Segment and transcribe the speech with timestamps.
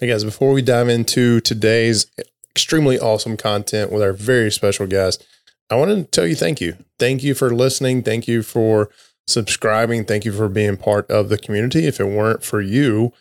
[0.00, 2.10] Hey guys, before we dive into today's
[2.50, 5.24] extremely awesome content with our very special guest,
[5.70, 6.76] I want to tell you thank you.
[6.98, 8.02] Thank you for listening.
[8.02, 8.90] Thank you for
[9.28, 10.04] subscribing.
[10.04, 11.86] Thank you for being part of the community.
[11.86, 13.12] If it weren't for you,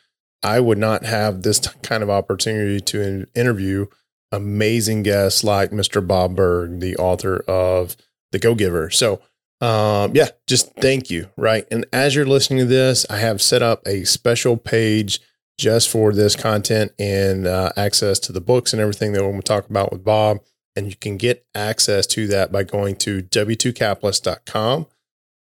[0.41, 3.85] I would not have this kind of opportunity to interview
[4.31, 6.05] amazing guests like Mr.
[6.05, 7.95] Bob Burg, the author of
[8.31, 8.89] The Go Giver.
[8.89, 9.21] So,
[9.61, 11.29] um, yeah, just thank you.
[11.37, 11.67] Right.
[11.69, 15.19] And as you're listening to this, I have set up a special page
[15.57, 19.41] just for this content and uh, access to the books and everything that we're going
[19.41, 20.39] to talk about with Bob.
[20.75, 24.87] And you can get access to that by going to w2capitalist.com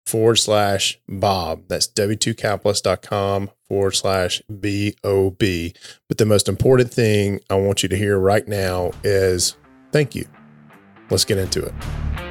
[0.05, 1.63] forward slash Bob.
[1.67, 5.73] That's w2capitalist.com forward slash B-O-B.
[6.09, 9.55] But the most important thing I want you to hear right now is
[9.91, 10.27] thank you.
[11.09, 12.30] Let's get into it.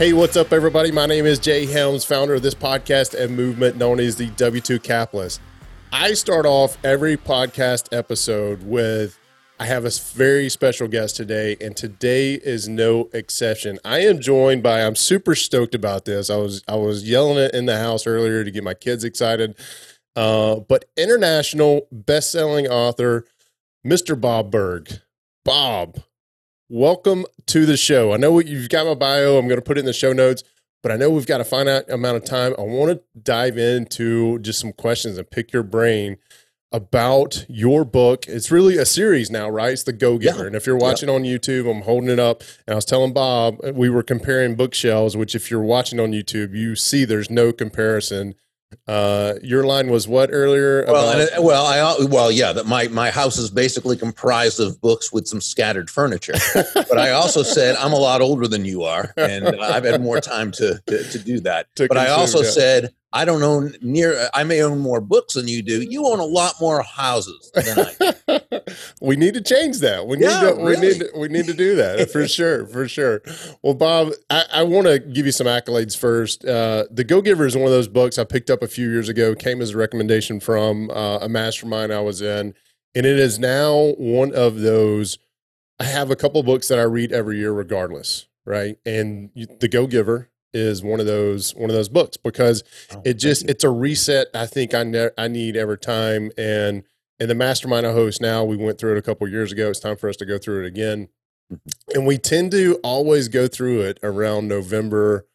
[0.00, 0.90] Hey, what's up, everybody?
[0.90, 4.82] My name is Jay Helms, founder of this podcast and movement known as the W2
[4.82, 5.42] Capitalist.
[5.92, 9.18] I start off every podcast episode with
[9.58, 13.78] I have a very special guest today, and today is no exception.
[13.84, 16.30] I am joined by I'm super stoked about this.
[16.30, 19.54] I was I was yelling it in the house earlier to get my kids excited.
[20.16, 23.26] Uh, but international best-selling author,
[23.86, 24.18] Mr.
[24.18, 25.02] Bob Burg.
[25.44, 25.98] Bob,
[26.70, 28.14] welcome to the show.
[28.14, 29.36] I know what you've got my bio.
[29.36, 30.44] I'm going to put it in the show notes,
[30.84, 32.54] but I know we've got a finite amount of time.
[32.58, 36.16] I want to dive into just some questions and pick your brain
[36.70, 38.26] about your book.
[38.28, 39.72] It's really a series now, right?
[39.72, 40.42] It's the Go Giver.
[40.42, 40.46] Yeah.
[40.46, 42.42] And if you're watching on YouTube, I'm holding it up.
[42.68, 46.12] And I was telling Bob, uh, we were comparing bookshelves, which if you're watching on
[46.12, 48.36] YouTube, you see there's no comparison
[48.86, 50.84] uh, your line was what earlier?
[50.86, 52.52] Well, it, well, I well, yeah.
[52.52, 56.34] That my my house is basically comprised of books with some scattered furniture.
[56.74, 60.20] but I also said I'm a lot older than you are, and I've had more
[60.20, 61.66] time to to, to do that.
[61.76, 62.50] To but consume, I also yeah.
[62.50, 64.28] said I don't own near.
[64.32, 65.82] I may own more books than you do.
[65.82, 68.14] You own a lot more houses than I.
[68.28, 68.60] Do.
[69.00, 70.06] we need to change that.
[70.06, 70.54] We need yeah, to.
[70.54, 70.76] Really?
[70.76, 71.00] We need.
[71.00, 72.66] To, we need to do that for sure.
[72.66, 73.22] For sure.
[73.62, 76.44] Well, Bob, I, I want to give you some accolades first.
[76.44, 79.08] Uh, the Go Giver is one of those books I picked up a few years
[79.08, 79.34] ago.
[79.34, 82.54] Came as a recommendation from uh, a mastermind I was in,
[82.94, 85.18] and it is now one of those.
[85.80, 88.28] I have a couple books that I read every year, regardless.
[88.46, 92.62] Right, and the Go Giver is one of those one of those books because
[92.92, 96.30] oh, it just it's a reset I think I ne- I need every time.
[96.36, 96.82] And
[97.18, 99.70] and the mastermind I host now we went through it a couple years ago.
[99.70, 101.08] It's time for us to go through it again.
[101.52, 101.98] Mm-hmm.
[101.98, 105.26] and we tend to always go through it around November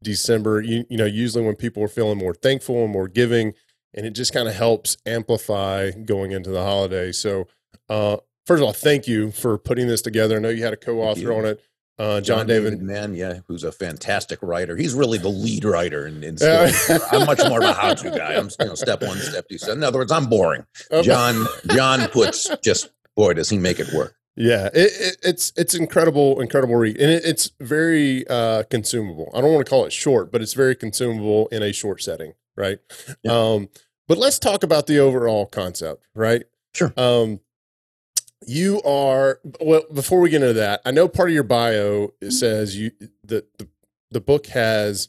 [0.00, 3.52] December you, you know usually when people are feeling more thankful and more giving
[3.92, 7.10] and it just kind of helps amplify going into the holiday.
[7.10, 7.48] So
[7.88, 10.36] uh first of all thank you for putting this together.
[10.36, 11.60] I know you had a co-author on it
[11.98, 14.76] uh, John, John David, David Mann, yeah, who's a fantastic writer.
[14.76, 18.34] He's really the lead writer in, in I'm much more of a how-to guy.
[18.34, 19.58] I'm you know, step one, step two.
[19.58, 20.66] So in other words, I'm boring.
[21.02, 24.14] John John puts just boy does he make it work.
[24.36, 29.30] Yeah, it, it, it's it's incredible, incredible read, and it, it's very uh, consumable.
[29.34, 32.34] I don't want to call it short, but it's very consumable in a short setting,
[32.54, 32.78] right?
[33.22, 33.32] Yeah.
[33.32, 33.68] Um,
[34.06, 36.44] but let's talk about the overall concept, right?
[36.74, 36.92] Sure.
[36.98, 37.40] Um,
[38.46, 42.32] you are well before we get into that i know part of your bio it
[42.32, 42.90] says you
[43.24, 43.66] the, the
[44.10, 45.08] the book has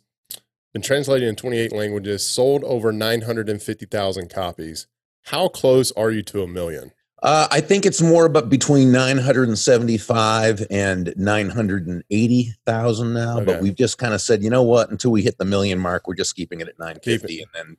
[0.73, 4.87] been translated in 28 languages sold over 950000 copies.
[5.23, 6.91] How close are you to a million?
[7.23, 13.45] Uh, I think it's more about between 975 and 980,000 now, okay.
[13.45, 16.07] but we've just kind of said, you know what, until we hit the million mark,
[16.07, 17.77] we're just keeping it at 950 and then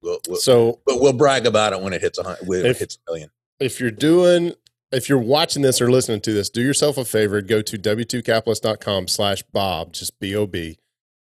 [0.00, 2.96] we'll, we'll, so but we'll brag about it when it hits a when it hits
[2.96, 3.30] a million.
[3.62, 4.54] If you're doing
[4.92, 9.08] if you're watching this or listening to this, do yourself a favor, go to w2capitalist.com
[9.08, 10.78] slash Bob, just B-O-B.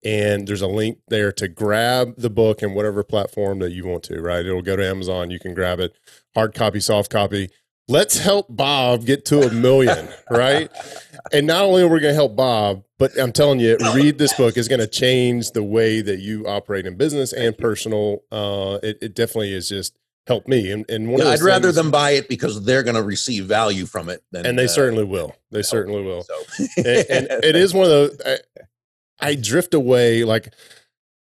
[0.04, 4.02] And there's a link there to grab the book and whatever platform that you want
[4.04, 4.44] to, right?
[4.44, 5.30] It'll go to Amazon.
[5.30, 5.94] You can grab it,
[6.34, 7.48] hard copy, soft copy.
[7.88, 10.70] Let's help Bob get to a million, right?
[11.32, 14.34] And not only are we going to help Bob, but I'm telling you, read this
[14.34, 18.24] book is going to change the way that you operate in business and personal.
[18.30, 19.96] Uh, it, it definitely is just
[20.26, 20.70] help me.
[20.70, 24.08] And, and yeah, I'd rather them buy it because they're going to receive value from
[24.08, 24.22] it.
[24.32, 25.34] Than, and they uh, certainly will.
[25.50, 26.22] They certainly will.
[26.22, 26.34] So.
[26.78, 28.20] and, and, it is one of those.
[28.26, 28.38] I,
[29.20, 30.52] I drift away like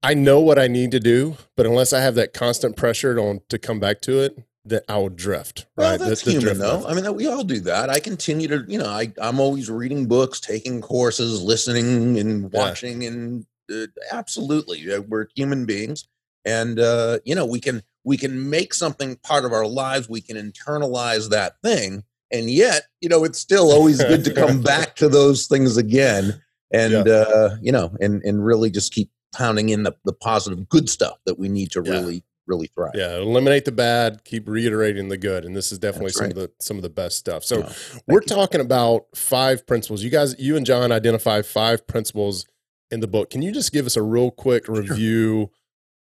[0.03, 3.41] I know what I need to do, but unless I have that constant pressure on
[3.49, 5.67] to come back to it, that I will drift.
[5.77, 6.87] Well, that's the, the human, though.
[6.87, 7.89] I mean, we all do that.
[7.89, 13.03] I continue to, you know, I I'm always reading books, taking courses, listening, and watching,
[13.03, 13.09] yeah.
[13.09, 16.09] and uh, absolutely, uh, we're human beings,
[16.45, 20.09] and uh, you know, we can we can make something part of our lives.
[20.09, 24.63] We can internalize that thing, and yet, you know, it's still always good to come
[24.63, 26.41] back to those things again,
[26.73, 27.13] and yeah.
[27.13, 31.19] uh, you know, and and really just keep pounding in the, the positive good stuff
[31.27, 31.93] that we need to yeah.
[31.93, 32.93] really really thrive.
[32.95, 36.37] Yeah, eliminate the bad, keep reiterating the good, and this is definitely That's some right.
[36.37, 37.43] of the some of the best stuff.
[37.45, 37.69] So
[38.07, 38.27] we're you.
[38.27, 40.05] talking about five principles.
[40.05, 42.47] You guys, you and John identify five principles
[42.91, 43.31] in the book.
[43.31, 45.39] Can you just give us a real quick review?
[45.39, 45.51] Sure.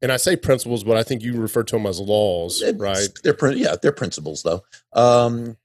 [0.02, 3.08] And I say principles, but I think you refer to them as laws, it's, right?
[3.24, 4.64] They're yeah, they're principles though.
[4.94, 5.58] Um,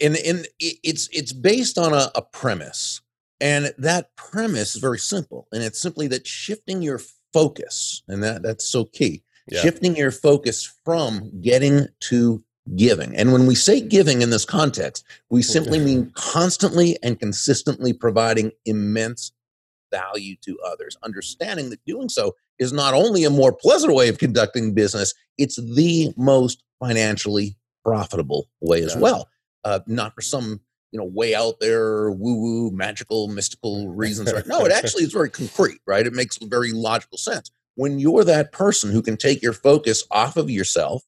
[0.00, 3.00] and and it's it's based on a, a premise,
[3.40, 7.00] and that premise is very simple, and it's simply that shifting your
[7.32, 9.60] focus, and that that's so key yeah.
[9.60, 12.42] shifting your focus from getting to
[12.76, 13.16] giving.
[13.16, 18.52] And when we say giving in this context, we simply mean constantly and consistently providing
[18.64, 19.32] immense
[19.90, 24.18] value to others, understanding that doing so is not only a more pleasant way of
[24.18, 29.28] conducting business, it's the most financially profitable way as well.
[29.64, 30.60] Uh, not for some
[30.92, 34.46] you know way out there woo woo magical mystical reasons right?
[34.46, 36.06] No it actually is very concrete right?
[36.06, 37.50] It makes very logical sense.
[37.76, 41.02] When you're that person who can take your focus off of yourself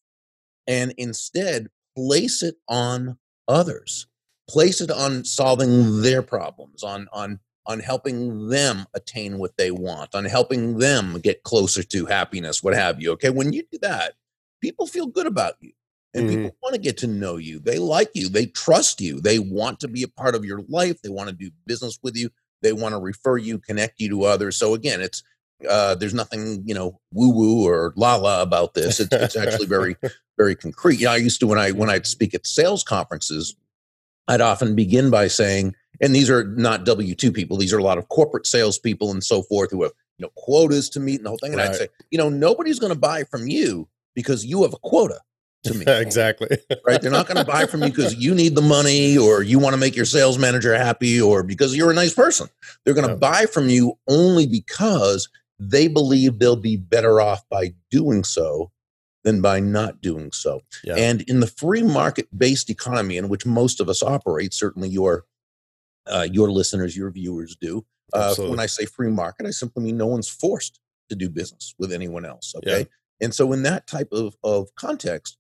[0.67, 3.19] and instead place it on
[3.49, 4.07] others
[4.49, 10.15] place it on solving their problems on on on helping them attain what they want
[10.15, 13.31] on helping them get closer to happiness what have you okay?
[13.31, 14.15] When you do that
[14.61, 15.73] people feel good about you
[16.15, 16.43] and mm-hmm.
[16.45, 17.59] people want to get to know you.
[17.59, 18.29] They like you.
[18.29, 19.21] They trust you.
[19.21, 21.01] They want to be a part of your life.
[21.01, 22.31] They want to do business with you.
[22.61, 24.57] They want to refer you connect you to others.
[24.57, 25.23] So again it's
[25.69, 29.01] uh, there's nothing you know woo woo or la la about this.
[29.01, 29.97] It's, it's actually very
[30.39, 30.99] very concrete.
[30.99, 33.55] You know, I used to when I when I'd speak at sales conferences,
[34.29, 37.83] I'd often begin by saying, and these are not W two people; these are a
[37.83, 41.27] lot of corporate salespeople and so forth who have you know quotas to meet and
[41.27, 41.53] the whole thing.
[41.53, 41.71] And right.
[41.71, 45.21] I'd say, you know, nobody's going to buy from you because you have a quota
[45.65, 45.85] to me.
[45.87, 46.59] exactly.
[46.87, 47.01] right?
[47.01, 49.75] They're not going to buy from you because you need the money or you want
[49.75, 52.49] to make your sales manager happy or because you're a nice person.
[52.85, 55.29] They're going to buy from you only because
[55.59, 58.73] they believe they'll be better off by doing so
[59.25, 60.61] than by not doing so.
[60.83, 60.97] Yeah.
[60.97, 65.25] And in the free market based economy in which most of us operate, certainly your
[66.07, 67.85] uh, your listeners, your viewers do.
[68.13, 71.75] Uh, when I say free market, I simply mean no one's forced to do business
[71.79, 72.55] with anyone else.
[72.57, 72.81] Okay.
[72.81, 72.85] Yeah.
[73.23, 75.39] And so, in that type of, of context,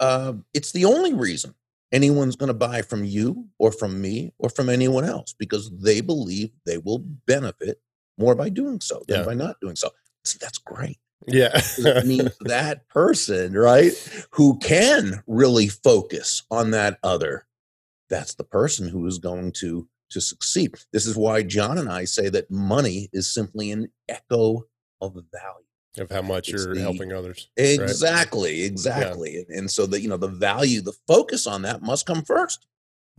[0.00, 1.54] uh, it's the only reason
[1.92, 6.00] anyone's going to buy from you or from me or from anyone else because they
[6.00, 7.80] believe they will benefit
[8.18, 9.26] more by doing so than yeah.
[9.26, 9.90] by not doing so.
[10.24, 10.98] See, that's great.
[11.26, 11.50] Yeah.
[11.54, 13.92] it means that person, right,
[14.32, 17.46] who can really focus on that other,
[18.10, 20.74] that's the person who is going to to succeed.
[20.92, 24.64] This is why John and I say that money is simply an echo
[25.00, 25.64] of value
[25.98, 27.50] of how much it's you're the, helping others.
[27.56, 28.70] Exactly, right?
[28.70, 29.34] exactly.
[29.34, 29.40] Yeah.
[29.48, 32.66] And, and so that you know the value, the focus on that must come first.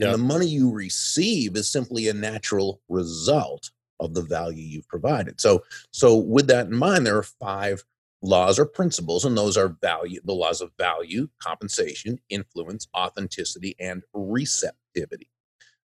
[0.02, 3.70] And the money you receive is simply a natural result
[4.00, 5.42] of the value you've provided.
[5.42, 7.84] So, so with that in mind, there are five
[8.22, 14.04] laws or principles, and those are value, the laws of value, compensation, influence, authenticity, and
[14.14, 15.30] receptivity.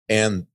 [0.08, 0.46] And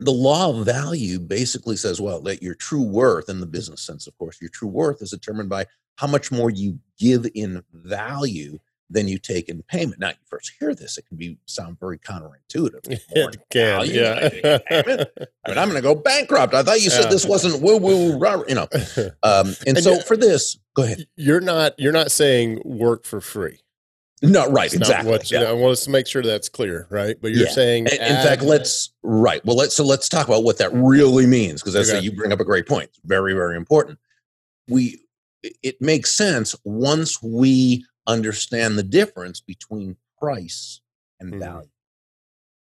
[0.00, 4.06] the law of value basically says, well, that your true worth in the business sense,
[4.06, 8.58] of course, your true worth is determined by how much more you give in value
[8.90, 10.00] than you take in payment.
[10.00, 13.00] Now, you first hear this, it can be sound very counterintuitive.
[13.10, 14.58] It can, yeah.
[14.70, 16.54] I mean, I'm going to go bankrupt.
[16.54, 17.10] I thought you said yeah.
[17.10, 18.68] this wasn't woo woo, you know.
[19.22, 21.06] Um, and, and, so for this, go ahead.
[21.16, 23.60] You're not you're not saying work for free.
[24.22, 25.10] No, right, exactly.
[25.10, 25.42] What, yeah.
[25.42, 27.16] I want us to make sure that's clear, right?
[27.20, 27.52] But you're yeah.
[27.52, 29.44] saying, in, in fact, let's right.
[29.44, 32.00] Well, let's so let's talk about what that really means because as okay.
[32.00, 32.88] you bring up a great point.
[32.88, 33.98] It's very, very important.
[34.68, 35.00] We
[35.42, 40.80] it makes sense once we understand the difference between price
[41.20, 41.40] and mm-hmm.
[41.40, 41.70] value.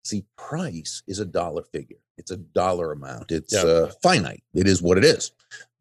[0.04, 1.98] See, price is a dollar figure.
[2.16, 3.32] It's a dollar amount.
[3.32, 3.62] It's yeah.
[3.62, 4.42] uh, finite.
[4.54, 5.32] It is what it is.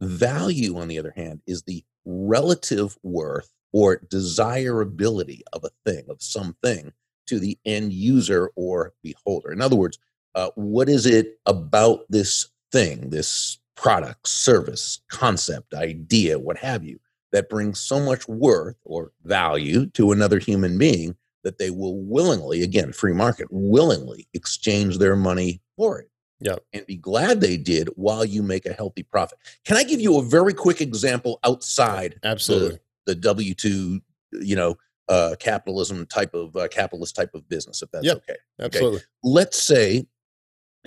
[0.02, 6.22] Value, on the other hand, is the relative worth or desirability of a thing, of
[6.22, 6.92] something,
[7.28, 9.52] to the end user or beholder.
[9.52, 10.00] In other words,
[10.36, 17.00] uh, what is it about this thing, this product, service, concept, idea, what have you,
[17.32, 22.64] that brings so much worth or value to another human being that they will willingly,
[22.64, 26.10] again, free market, willingly exchange their money for it.
[26.42, 26.56] Yeah.
[26.74, 29.38] And be glad they did while you make a healthy profit.
[29.66, 34.02] Can I give you a very quick example outside absolutely the, W 2,
[34.42, 38.18] you know, uh, capitalism type of uh, capitalist type of business, if that's Yep.
[38.18, 38.38] okay?
[38.60, 39.06] absolutely Okay.
[39.24, 40.06] Let's say,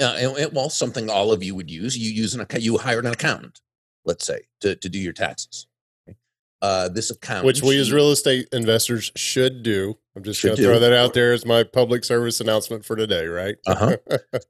[0.00, 1.96] uh, and, and, well, something all of you would use.
[1.98, 2.62] You use an account.
[2.62, 3.60] You hired an accountant,
[4.04, 5.66] let's say, to to do your taxes.
[6.62, 10.62] Uh, this account, which we as real estate investors should do i'm just going to
[10.62, 13.96] throw that out there as my public service announcement for today right Uh-huh.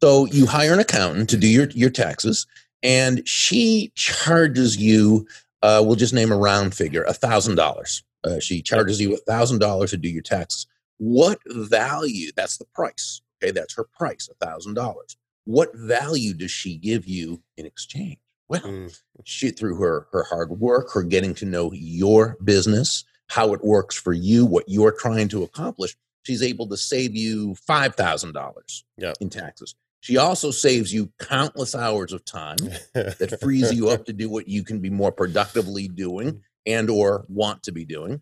[0.03, 2.47] So you hire an accountant to do your your taxes,
[2.83, 5.27] and she charges you.
[5.63, 8.03] Uh, we'll just name a round figure, a thousand dollars.
[8.25, 10.67] Uh, She charges you a thousand dollars to do your taxes.
[10.99, 12.31] What value?
[12.37, 13.21] That's the price.
[13.43, 15.17] Okay, that's her price, a thousand dollars.
[15.45, 18.19] What value does she give you in exchange?
[18.49, 23.53] Well, Mm, she through her her hard work, her getting to know your business, how
[23.55, 25.97] it works for you, what you're trying to accomplish.
[26.25, 29.13] She's able to save you five thousand dollars Yeah.
[29.21, 29.75] in taxes.
[30.03, 32.57] She also saves you countless hours of time
[32.93, 37.25] that frees you up to do what you can be more productively doing and or
[37.29, 38.21] want to be doing.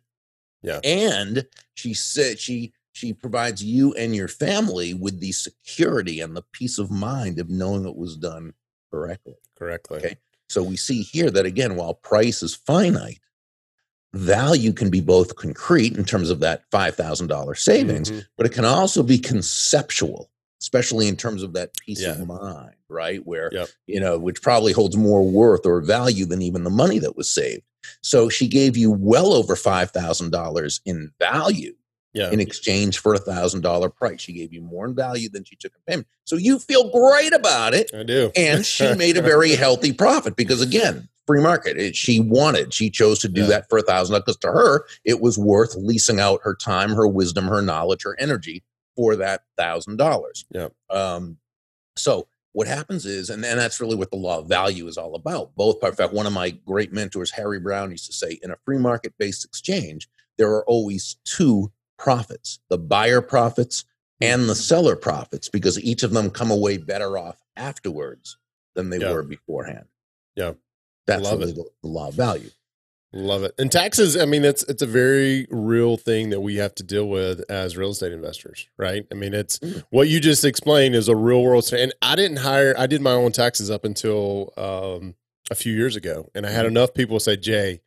[0.62, 0.80] Yeah.
[0.84, 6.44] And she said she she provides you and your family with the security and the
[6.52, 8.52] peace of mind of knowing it was done
[8.92, 9.36] correctly.
[9.56, 10.16] correctly Okay.
[10.50, 13.20] So we see here that again, while price is finite,
[14.12, 18.26] value can be both concrete in terms of that $5,000 savings, Mhm.
[18.36, 20.30] but it can also be conceptual,
[20.60, 22.12] especially in terms of that peace Yeah.
[22.20, 23.24] of mind, right?
[23.26, 23.68] Where, Yep.
[23.86, 27.28] you know, which probably holds more worth or value than even the money that was
[27.30, 27.62] saved.
[28.02, 31.74] So she gave you well over $5,000 in value
[32.12, 34.20] yeah in exchange for a $1,000 price.
[34.20, 36.08] She gave you more in value than she took in payment.
[36.24, 40.34] So you feel great about it i do and she made a very healthy profit
[40.36, 43.46] because again free market it, she wanted she chose to do Yeah.
[43.48, 47.06] that for a thousand because to her it was worth leasing out her time her
[47.06, 48.62] wisdom her knowledge her energy
[48.96, 50.68] for that thousand dollars Yeah.
[50.90, 51.38] um
[51.96, 55.14] so what happens is and, and that's really what the law of value is all
[55.14, 58.50] about both in fact one of my great mentors harry browne used to say in
[58.50, 63.84] a free market based exchange there are always two profits the buyer profits
[64.22, 68.36] and the seller profits because each of them come away better off afterwards
[68.74, 69.12] than they Yeah.
[69.12, 69.86] were beforehand.
[70.36, 70.52] Yeah.
[71.06, 72.50] That's really the, the law of value.
[73.12, 73.52] Love it.
[73.58, 77.08] And taxes, I mean, it's it's a very real thing that we have to deal
[77.08, 79.04] with as real estate investors, right?
[79.10, 79.82] I mean, it's Mm.
[79.90, 81.68] what you just explained is a real world.
[81.72, 85.16] And I didn't hire, I did my own taxes up until um,
[85.50, 86.68] a few years ago, and I had Mhm.
[86.68, 87.80] enough people say, Jay,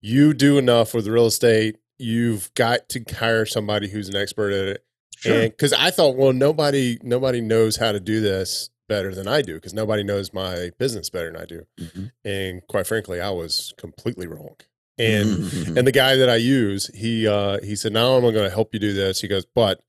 [0.00, 1.78] you do enough with real estate.
[1.98, 4.84] You've got to hire somebody who's an expert at it.
[5.24, 9.42] And because I thought, well, nobody nobody knows how to do this better than I
[9.42, 11.66] do because nobody knows my business better than I do.
[11.78, 12.12] Mhm.
[12.24, 14.56] And quite frankly, I was completely wrong.
[14.98, 15.28] And
[15.76, 18.72] and the guy that I use, he uh, he said, "Now I'm going to help
[18.72, 19.80] you do this." He goes, "But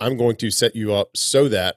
[0.00, 1.76] I'm going to set you up so that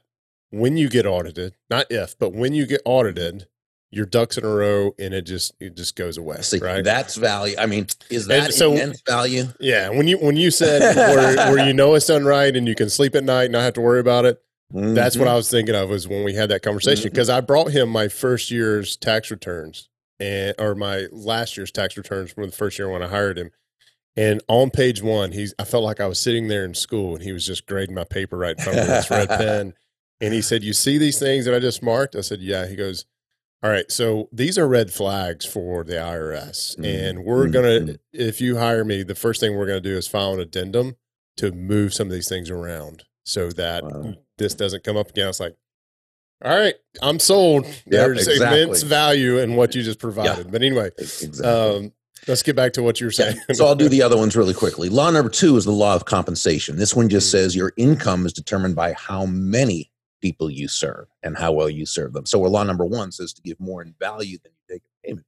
[0.50, 3.46] when you get audited, not if, but when you get audited,
[3.92, 7.14] your ducks in a row, and it just it just goes away, See, right?" that's
[7.14, 7.54] value.
[7.56, 9.44] I mean, is that so- immense value?
[9.60, 9.88] yeah.
[9.90, 12.90] When you when you said where, where you know it's done right and you can
[12.90, 15.30] sleep at night and not have to worry about it, that's what Mhm.
[15.30, 18.08] I was thinking of was when we had that conversation because I brought him my
[18.08, 22.88] first year's tax returns and or my last year's tax returns from the first year
[22.90, 23.50] when I hired him.
[24.16, 27.22] And on page one, he's I felt like I was sitting there in school and
[27.22, 29.74] he was just grading my paper right in front of this red pen.
[30.20, 32.16] And he said, You see these things that I just marked?
[32.16, 32.66] I said, Yeah.
[32.66, 33.04] He goes,
[33.62, 36.76] All right, so these are red flags for the IRS.
[36.78, 36.84] Mhm.
[37.08, 40.32] And we're gonna if you hire me, the first thing we're gonna do is file
[40.34, 40.96] an addendum
[41.36, 44.14] to move some of these things around so that Wow.
[44.38, 45.24] This doesn't come up again.
[45.24, 45.56] I was like,
[46.44, 47.64] all right, I'm sold.
[47.86, 48.62] There's exactly.
[48.62, 50.50] immense value in what you just provided.
[50.52, 51.44] But anyway, exactly.
[51.46, 51.92] um,
[52.28, 53.32] let's get back to what you were Yeah.
[53.32, 53.40] saying.
[53.54, 54.88] so I'll do the other ones really quickly.
[54.90, 56.76] Law number two is the law of compensation.
[56.76, 57.30] This one just Mm.
[57.32, 59.90] says your income is determined by how many
[60.20, 62.26] people you serve and how well you serve them.
[62.26, 65.10] So where law number one says to give more in value than you take in
[65.10, 65.26] payment.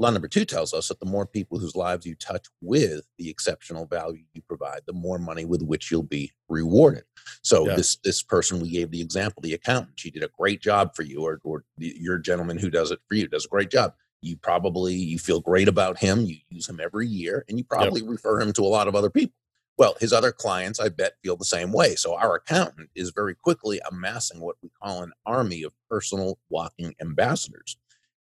[0.00, 3.28] Law number two tells us that the more people whose lives you touch with the
[3.28, 7.04] exceptional value you provide, the more money with which you'll be rewarded.
[7.42, 7.76] So Yeah.
[7.76, 11.02] this this person we gave the example, the accountant, she did a great job for
[11.02, 13.92] you, or or the, your gentleman who does it for you does a great job.
[14.22, 18.02] You probably you feel great about him you use him every year and you probably
[18.02, 19.34] refer him to a lot of other people.
[19.76, 21.94] Well his other clients i bet feel the same way.
[21.94, 26.94] So our accountant is very quickly amassing what we call an army of personal walking
[27.02, 27.76] ambassadors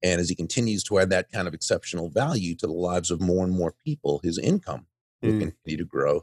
[0.05, 3.21] and as he continues to add that kind of exceptional value to the lives of
[3.21, 4.87] more and more people his income
[5.23, 5.41] will Mm.
[5.41, 6.23] continue to grow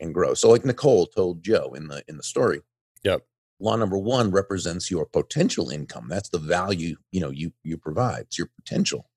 [0.00, 2.60] and grow so like nicole told joe in the in the story
[3.04, 3.26] Yep.
[3.60, 8.22] law number one represents your potential income that's the value you know you you provide
[8.22, 9.08] it's your potential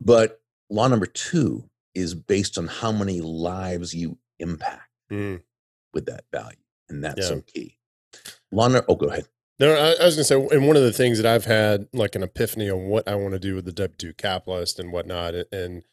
[0.00, 0.40] but
[0.70, 5.42] law number two is based on how many lives you impact Mm.
[5.92, 6.56] with that value.
[6.88, 7.28] And that's Yeah.
[7.28, 7.78] so key.
[8.50, 9.28] Law number, oh, go ahead.
[9.60, 12.14] No, I, I was gonna say, and one of the things that I've had like
[12.16, 15.34] an epiphany on what I want to do with the W two capitalist and whatnot,
[15.52, 15.84] and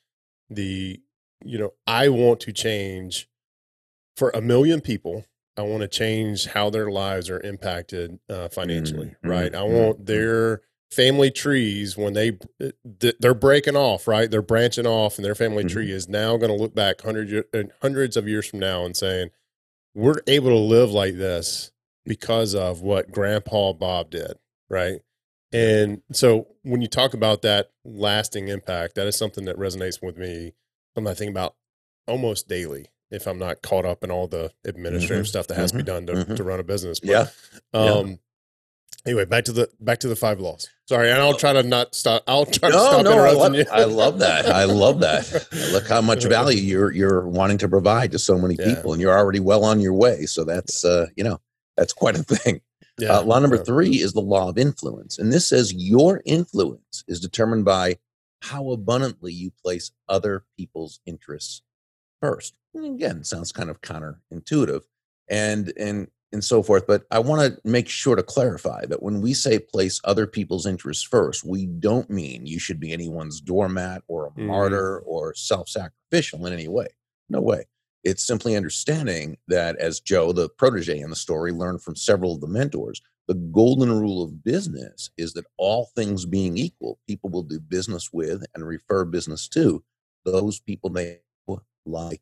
[0.50, 1.00] the,
[1.44, 3.30] you know, I want to change
[4.18, 5.26] for a million people.
[5.58, 9.54] I want to change how their lives are impacted uh, financially, Mhm, right?
[9.54, 10.06] I mhm, want mhm.
[10.08, 12.38] their family trees when they
[13.20, 14.32] they're breaking off, right?
[14.32, 15.70] They're branching off, and their family Mhm.
[15.70, 17.48] tree is now going to look back hundreds
[17.82, 19.30] hundreds of years from now and saying,
[19.96, 21.72] "We're able to live like this
[22.06, 24.34] because of what Grandpa Bob did,"
[24.70, 25.02] right?
[25.54, 30.18] And so when you talk about that lasting impact, that is something that resonates with
[30.18, 30.54] me.
[30.96, 31.56] Something I think about
[32.08, 35.72] almost daily if I'm not caught up in all the administrative Mhm, stuff that has
[35.72, 36.36] to be mhm, done to, mhm.
[36.38, 37.00] to run a business.
[37.02, 37.28] But, Yeah.
[37.74, 37.80] yeah.
[37.82, 38.20] Um.
[39.06, 40.70] Anyway, back to the back to the five laws.
[40.88, 42.24] Sorry, and I'll try to not stop.
[42.28, 43.66] I'll try to stop no, I interrupting love, you.
[43.72, 44.46] I love that.
[44.48, 45.48] I love that.
[45.74, 48.76] Look how much value you're you're wanting to provide to so many Yeah.
[48.76, 50.26] people, and you're already well on your way.
[50.28, 51.40] So that's uh, you know
[51.78, 52.62] that's quite a thing.
[53.00, 53.18] Yeah.
[53.20, 57.20] Uh, law number three is the law of influence, and this says your influence is
[57.20, 57.98] determined by
[58.42, 61.62] how abundantly you place other people's interests
[62.22, 62.54] first.
[62.74, 64.82] And again, sounds kind of counterintuitive,
[65.30, 66.86] and and and so forth.
[66.88, 70.66] But I want to make sure to clarify that when we say place other people's
[70.66, 74.46] interests first, we don't mean you should be anyone's doormat or a Mhm.
[74.46, 76.88] martyr or self-sacrificial in any way.
[77.30, 77.66] No way.
[78.04, 82.42] It's simply understanding that, as Joe, the protege in the story, learned from several of
[82.42, 87.44] the mentors, the golden rule of business is that all things being equal, people will
[87.44, 89.84] do business with and refer business to
[90.26, 91.20] those people they
[91.86, 92.22] like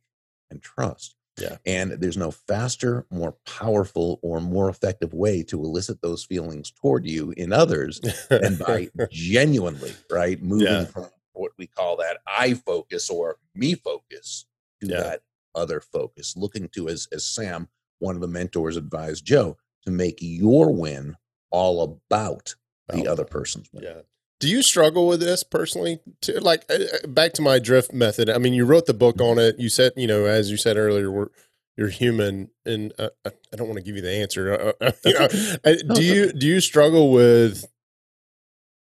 [0.51, 1.15] and trust.
[1.39, 1.57] Yeah.
[1.65, 7.05] And there's no faster, more powerful, or more effective way to elicit those feelings toward
[7.05, 10.41] you in others than by genuinely, right?
[10.41, 10.85] Moving Yeah.
[10.85, 14.45] from what we call that I focus or me focus
[14.81, 14.99] to Yeah.
[15.01, 15.21] that
[15.55, 20.17] other focus, looking to, as, as Sam, one of the mentors, advised Joe, to make
[20.21, 21.15] your win
[21.51, 22.55] all about
[22.89, 23.83] the other person's win.
[23.83, 24.01] Yeah.
[24.39, 25.99] Do you struggle with this personally?
[26.21, 28.29] To like uh, uh, back to my drift method.
[28.29, 29.59] I mean, you wrote the book on it.
[29.59, 31.27] You said, you know, as you said earlier, we're
[31.75, 34.73] you're human, and uh, I don't want to give you the answer.
[34.81, 37.65] Uh, uh, you know, do you do you struggle with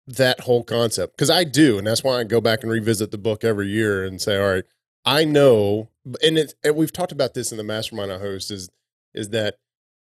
[0.07, 1.15] that whole concept?
[1.15, 4.05] Because I do, and that's why I go back and revisit the book every year
[4.05, 4.63] and say, all right,
[5.07, 5.89] I know,
[6.21, 8.69] and it, and we've talked about this in the mastermind I host is
[9.13, 9.55] is that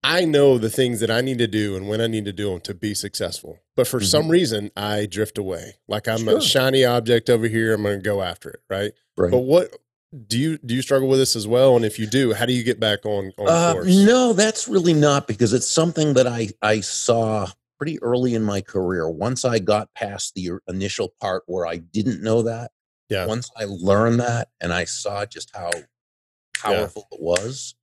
[0.04, 2.50] I know the things that I need to do and when I need to do
[2.50, 3.58] them to be successful.
[3.74, 5.74] But for some reason, I drift away.
[5.88, 6.38] Like I'm Sure.
[6.38, 7.74] a shiny object over here.
[7.74, 8.60] I'm going to go after it.
[8.70, 8.92] Right.
[9.16, 9.30] Right.
[9.30, 9.74] But what
[10.26, 10.74] do you do?
[10.76, 11.74] You struggle with this as well?
[11.74, 13.86] And if you do, how do you get back on on Uh, course?
[13.88, 18.60] no, that's really not because it's something that I I saw pretty early in my
[18.60, 19.08] career.
[19.10, 22.70] Once I got past the initial part where I didn't know that,
[23.14, 23.26] Yeah.
[23.26, 25.70] once I learned that and I saw just how
[26.56, 27.74] powerful it was,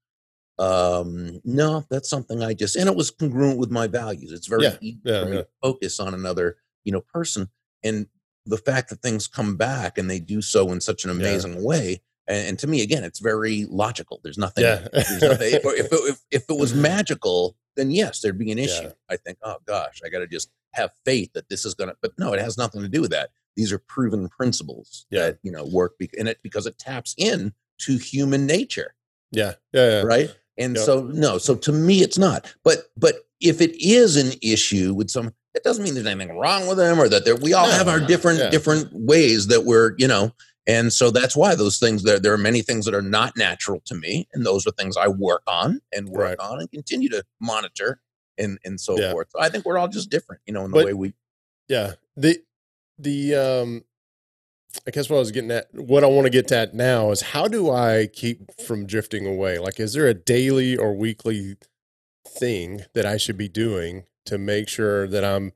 [0.60, 4.32] um, no, that's something I just and it was congruent with my values.
[4.32, 7.50] It's very Yeah, easy yeah, for me to focus on another, you know, person
[7.84, 8.08] and
[8.46, 12.02] the fact that things come back and they do so in such an amazing way.
[12.28, 14.20] And, and to me, again, it's very logical.
[14.24, 14.88] There's nothing Yeah.
[14.94, 18.60] there's nothing- if, if, it, if, if it was magical, then yes, there'd be an
[18.60, 18.84] issue.
[18.84, 18.92] Yeah.
[19.10, 21.96] I think, oh gosh, I got to just have faith that this is going to,
[22.02, 23.30] but no, it has nothing to do with that.
[23.56, 25.28] These are proven principles Yeah.
[25.28, 28.94] that, you know, work be- in it because it taps in to human nature.
[29.32, 29.54] yeah.
[29.74, 29.90] Yeah.
[29.90, 30.02] Yeah.
[30.04, 30.36] Right.
[30.58, 32.54] And so, no, so to me, it's not.
[32.64, 36.68] But, but if it is an issue with some, it doesn't mean there's anything wrong
[36.68, 38.50] with them or that they're, we all No, have our different, yeah.
[38.50, 40.32] different ways that we're, you know,
[40.68, 43.82] and so that's why those things there, there are many things that are not natural
[43.86, 44.28] to me.
[44.34, 46.40] And those are things I work on and work Right.
[46.40, 48.00] on and continue to monitor
[48.38, 49.28] and, and so forth.
[49.32, 51.14] So I think we're all just different, you know, in the But- way we,
[51.68, 51.94] Yeah.
[52.18, 52.44] The
[52.98, 53.84] the um
[54.88, 57.22] I guess what I was getting at what I want to get at now is
[57.22, 59.58] how do I keep from drifting away?
[59.60, 61.58] Like is there a daily or weekly
[62.28, 65.52] thing that I should be doing to make sure that I'm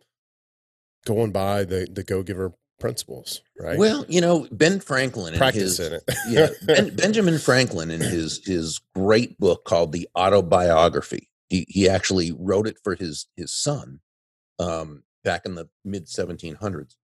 [1.06, 3.78] going by the the go giver principles, right?
[3.78, 6.04] well, you know, Ben Franklin in practice his, it.
[6.28, 11.30] yeah, ben, Benjamin Franklin in his his great book called The Autobiography.
[11.48, 14.02] He he actually wrote it for his his son
[14.60, 16.96] um, back in the mid 1700s,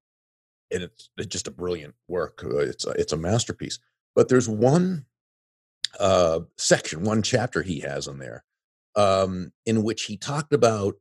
[0.71, 2.43] and it's, it's just a brilliant work.
[2.43, 3.79] Uh, It's a, it's a masterpiece.
[4.15, 5.05] But there's one
[5.99, 8.43] uh, section, one chapter he has in there,
[8.95, 10.95] um, in which he talked about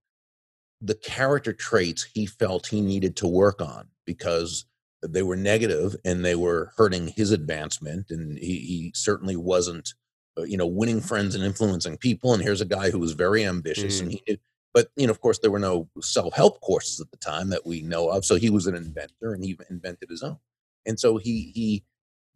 [0.81, 4.65] the character traits he felt he needed to work on because
[5.03, 9.95] they were negative and they were hurting his advancement and he, he certainly wasn't
[10.39, 13.45] uh, you know winning friends and influencing people and here's a guy who was very
[13.45, 14.39] ambitious and he
[14.75, 17.83] but you know of course there were no self-help courses at the time that we
[17.83, 20.39] know of so he was an inventor and he invented his own
[20.87, 21.85] and so he he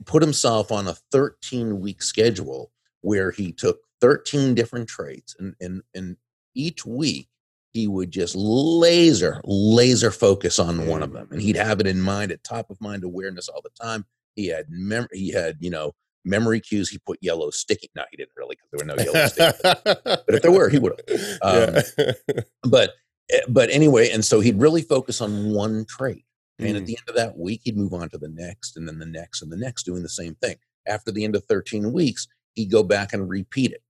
[0.04, 2.70] put himself on a 13 week schedule
[3.00, 6.16] where he took 13 different traits and, and, and
[6.54, 7.28] each week
[7.72, 11.14] he would just laser, laser focus on one of mm.
[11.14, 11.28] them.
[11.32, 14.06] And he'd have it in mind at top of mind awareness all the time.
[14.36, 15.92] He had mem- he had, you know,
[16.24, 16.88] memory cues.
[16.88, 17.90] He put yellow sticky.
[17.96, 19.58] No, he didn't really because there were no yellow sticky.
[19.94, 21.38] but if there were, he would have.
[21.42, 22.40] Um, yeah.
[22.62, 22.90] but
[23.30, 26.24] eh, but anyway, and so he'd really focus on one trait.
[26.58, 26.76] And mm.
[26.76, 29.06] at the end of that week, he'd move on to the next, and then the
[29.06, 30.56] next, and the next, doing the same thing.
[30.86, 33.82] After the end of 13 weeks, he'd go back and repeat it.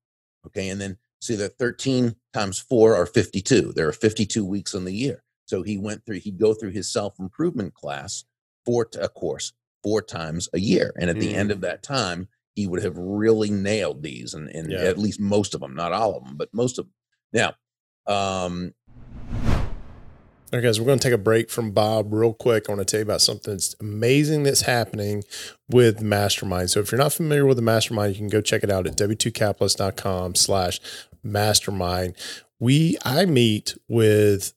[0.47, 0.69] Okay.
[0.69, 3.73] And then see that 13 times four are 52.
[3.75, 5.23] There are 52 weeks in the year.
[5.47, 8.25] So he went through, he'd go through his self improvement class,
[8.65, 9.53] four, a course,
[9.85, 10.93] four times a year.
[10.99, 11.21] And at mm.
[11.21, 11.63] the end of mm.
[11.63, 14.79] that time, he would have really nailed these and, and yeah.
[14.79, 16.93] at least most of them, not all of them, but most of them.
[17.33, 18.75] Now, um,
[20.55, 22.69] all right, guys, we're going to take a break from Bob real quick.
[22.69, 25.25] I want to tell you about something that's amazing that's happening
[25.69, 26.71] with Mastermind.
[26.71, 28.97] So if you're not familiar with the Mastermind, you can go check it out at
[28.97, 30.81] w2capitalist.com slash
[31.25, 32.15] mastermind.
[32.61, 34.55] We, I meet with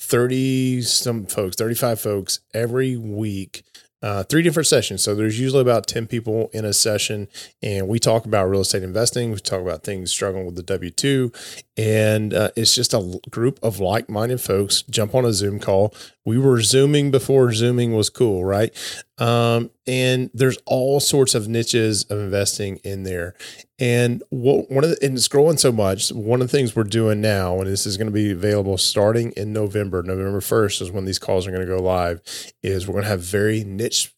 [0.00, 3.62] 30 some folks, 35 folks every week
[4.02, 5.02] uh, three different sessions.
[5.02, 7.28] So there's usually about 10 people in a session,
[7.62, 9.30] and we talk about real estate investing.
[9.30, 11.32] We talk about things struggling with the W 2.
[11.76, 15.94] And uh, it's just a group of like minded folks jump on a Zoom call.
[16.24, 18.74] We were Zooming before Zooming was cool, right?
[19.18, 23.34] Um, and there's all sorts of niches of investing in there.
[23.78, 26.10] And what, one of the, and it's growing so much.
[26.10, 29.32] One of the things we're doing now, and this is going to be available starting
[29.32, 32.22] in November, November 1st is when these calls are going to go live,
[32.62, 34.14] is we're going to have very niche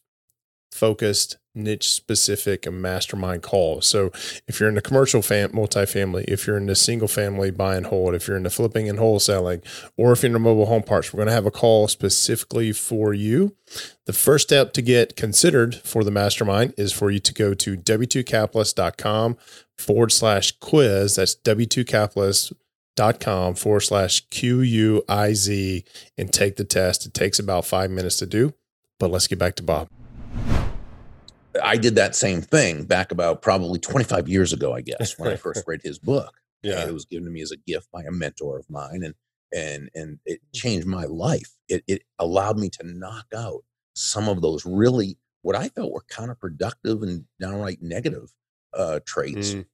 [0.70, 3.86] focused niche specific mastermind calls.
[3.86, 4.10] So
[4.46, 7.86] if you're in the commercial fam- multifamily, if you're in the single family buy and
[7.86, 9.62] hold, if you're in the flipping and wholesaling,
[9.96, 12.72] or if you're in the mobile home parts, we're going to have a call specifically
[12.72, 13.56] for you.
[14.06, 17.76] The first step to get considered for the mastermind is for you to go to
[17.76, 19.36] w2capitalist.com
[19.76, 21.16] forward slash quiz.
[21.16, 25.84] That's w2capitalist.com forward slash Q U I Z
[26.16, 27.06] and take the test.
[27.06, 28.54] It takes about five minutes to do,
[28.98, 29.88] but let's get back to Bob.
[31.62, 35.36] I did that same thing back about probably 25 years ago, I guess, when I
[35.36, 36.34] first read his book.
[36.62, 36.80] Yeah.
[36.80, 39.14] And it was given to me as a gift by a mentor of mine and
[39.54, 41.50] and and it changed my life.
[41.68, 46.04] It it allowed me to knock out some of those really what I felt were
[46.10, 48.32] counterproductive and downright negative
[48.74, 49.64] uh, traits mm.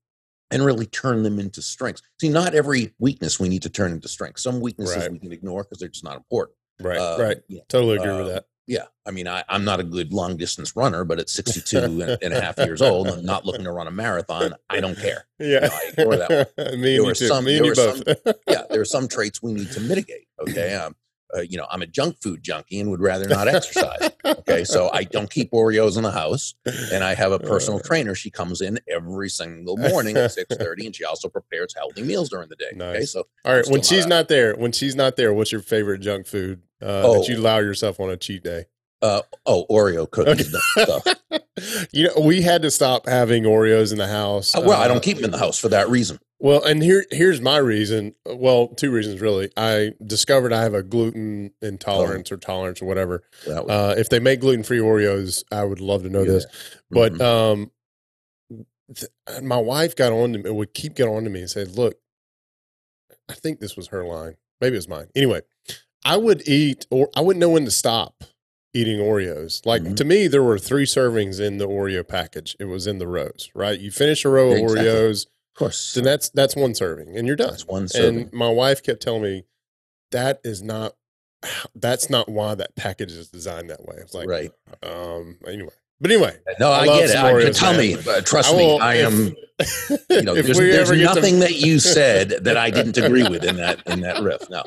[0.50, 2.02] and really turn them into strengths.
[2.20, 4.40] See, not every weakness we need to turn into strength.
[4.40, 5.10] Some weaknesses right.
[5.10, 6.56] we can ignore because they're just not important.
[6.80, 6.98] Right.
[6.98, 7.38] Uh, right.
[7.48, 7.62] Yeah.
[7.68, 8.44] Totally agree with that.
[8.66, 8.84] Yeah.
[9.06, 12.32] I mean, I, am not a good long distance runner, but at 62 and, and,
[12.34, 14.54] a half years old, I'm not looking to run a marathon.
[14.70, 15.26] I don't care.
[15.38, 15.46] Yeah.
[15.46, 17.74] You know, I ignore that there you some, Me and you.
[17.74, 18.02] Some,
[18.48, 18.62] yeah.
[18.70, 20.28] There are some traits we need to mitigate.
[20.40, 20.74] Okay.
[20.84, 20.96] Um,
[21.34, 24.10] uh, you know, I'm a junk food junkie and would rather not exercise.
[24.24, 26.54] okay, so I don't keep Oreos in the house,
[26.92, 27.82] and I have a personal uh.
[27.82, 28.14] trainer.
[28.14, 32.28] She comes in every single morning at six thirty, and she also prepares healthy meals
[32.28, 32.70] during the day.
[32.74, 32.94] Nice.
[32.94, 36.00] Okay, so all right, when she's not there, when she's not there, what's your favorite
[36.00, 37.18] junk food uh, oh.
[37.18, 38.66] that you allow yourself on a cheat day?
[39.02, 40.54] Uh, oh, Oreo cookies.
[41.92, 44.54] you know, we had to stop having Oreos in the house.
[44.54, 46.18] Uh, well, I don't uh, keep them in the house for that reason.
[46.38, 48.14] Well, and here here's my reason.
[48.26, 49.50] Well, two reasons really.
[49.56, 52.34] I discovered I have a gluten intolerance oh.
[52.34, 53.22] or tolerance or whatever.
[53.46, 56.32] Uh, if they make gluten free Oreos, I would love to know yeah.
[56.32, 56.46] this.
[56.90, 57.22] But mm-hmm.
[57.22, 57.70] um,
[58.94, 61.76] th- my wife got on to me, would keep getting on to me and said,
[61.76, 61.96] "Look,
[63.28, 64.36] I think this was her line.
[64.60, 65.08] Maybe it was mine.
[65.14, 65.42] Anyway,
[66.04, 68.24] I would eat, or I wouldn't know when to stop
[68.72, 69.64] eating Oreos.
[69.64, 69.94] Like mm-hmm.
[69.94, 72.56] to me, there were three servings in the Oreo package.
[72.58, 73.78] It was in the rows, right?
[73.78, 74.84] You finish a row of exactly.
[74.84, 75.94] Oreos of course.
[75.94, 77.50] Then that's that's one serving, and you're done.
[77.50, 78.22] That's one serving.
[78.22, 79.44] And my wife kept telling me
[80.10, 80.94] that is not
[81.76, 83.96] that's not why that package is designed that way.
[83.98, 84.50] It's like right.
[84.82, 85.38] Um.
[85.46, 85.70] Anyway.
[86.00, 87.16] But anyway, no, I, I get it.
[87.16, 89.32] I, tell me, uh, trust I will, me, I am.
[90.10, 91.40] you know, there's, there's nothing to...
[91.40, 94.50] that you said that I didn't agree with in that in that riff.
[94.50, 94.64] No,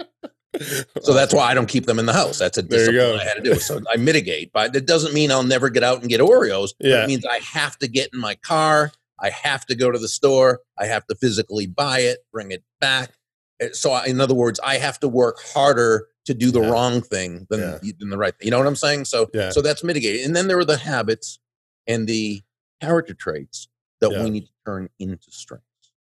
[1.01, 2.39] so that's why I don't keep them in the house.
[2.39, 3.55] That's a discipline I had to do.
[3.55, 6.69] So I mitigate, but it doesn't mean I'll never get out and get Oreos.
[6.79, 7.03] Yeah.
[7.03, 10.07] It means I have to get in my car I have to go to the
[10.07, 10.61] store.
[10.77, 13.11] I have to physically buy it, bring it back.
[13.59, 16.69] Eh, so, I, in other words, I have to work harder to do the yeah.
[16.69, 17.91] wrong thing than, yeah.
[17.99, 18.45] than the right thing.
[18.45, 19.05] You know what I'm saying?
[19.05, 19.49] So, yeah.
[19.49, 20.25] so that's mitigated.
[20.25, 21.39] And then there are the habits
[21.87, 22.41] and the
[22.81, 23.67] character traits
[24.01, 25.65] that we need to turn into strengths.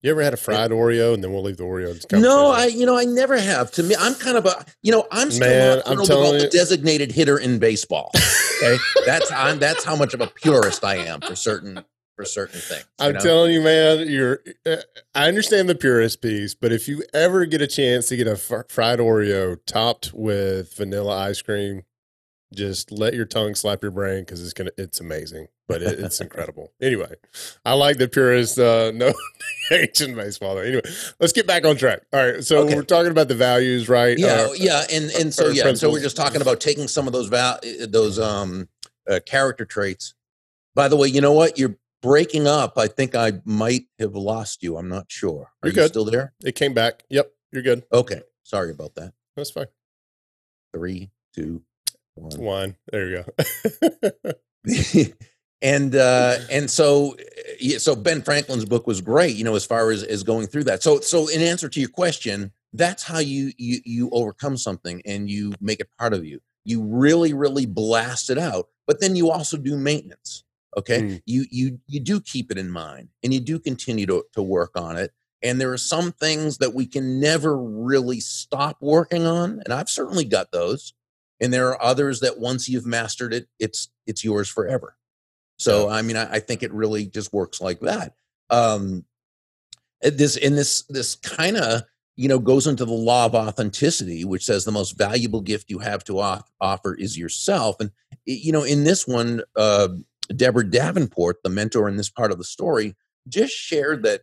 [0.04, 1.98] You ever had a fried Oreo, and then we'll leave the Oreo?
[2.20, 3.70] No, I you know I never have.
[3.72, 6.40] To me, I'm kind of a you know I'm still Man, I'm telling about you.
[6.40, 8.10] the designated hitter in baseball.
[8.58, 11.82] Okay, that's I'm that's how much of a purist I am for certain
[12.16, 12.84] for certain things.
[12.98, 13.20] I'm know?
[13.20, 14.40] telling you, man, you're.
[14.66, 14.76] Uh,
[15.14, 18.36] I understand the purist piece, but if you ever get a chance to get a
[18.36, 21.84] fried Oreo topped with vanilla ice cream,
[22.52, 26.20] just let your tongue slap your brain because it's gonna it's amazing but it, it's
[26.20, 26.72] incredible.
[26.80, 27.14] Anyway
[27.64, 29.12] i like the purist uh no
[29.72, 30.82] ancient baseball anyway
[31.20, 32.02] let's get back on track.
[32.12, 32.74] All right so okay.
[32.74, 34.18] we're talking about the values right?
[34.18, 37.12] Yeah uh, yeah and and so yeah so we're just talking about taking some of
[37.12, 38.68] those val those um
[39.08, 40.14] uh, character traits.
[40.74, 41.58] By the way you know what?
[41.58, 42.76] You're breaking up.
[42.76, 44.76] I think i might have lost you.
[44.76, 45.52] I'm not sure.
[45.62, 46.34] Are you're you still there?
[46.44, 47.04] It came back.
[47.10, 47.84] Yep you're good.
[47.92, 49.12] Okay sorry about that.
[49.36, 49.66] That's fine.
[50.72, 51.62] Three two
[52.14, 52.40] one.
[52.40, 52.76] One.
[52.90, 54.22] There you go.
[55.64, 57.16] and uh and so
[57.58, 60.64] yeah, so ben franklin's book was great you know as far as as going through
[60.64, 65.00] that so so in answer to your question that's how you you you overcome something
[65.06, 69.16] and you make it part of you you really really blast it out but then
[69.16, 70.44] you also do maintenance
[70.76, 71.22] okay mm.
[71.24, 74.72] you you you do keep it in mind and you do continue to to work
[74.76, 79.62] on it and there are some things that we can never really stop working on
[79.64, 80.92] and i've certainly got those
[81.44, 84.96] and there are others that once you've mastered it it's it's yours forever.
[85.58, 88.14] So i mean i, I think it really just works like that.
[88.48, 89.04] Um
[90.02, 91.82] eh, this in this this kind of
[92.16, 95.80] you know goes into the law of authenticity which says the most valuable gift you
[95.80, 97.76] have to off- offer is yourself.
[97.78, 97.90] And
[98.24, 99.88] you know in this one uh
[100.34, 102.96] deborah davenport the mentor in this part of the story
[103.28, 104.22] just shared that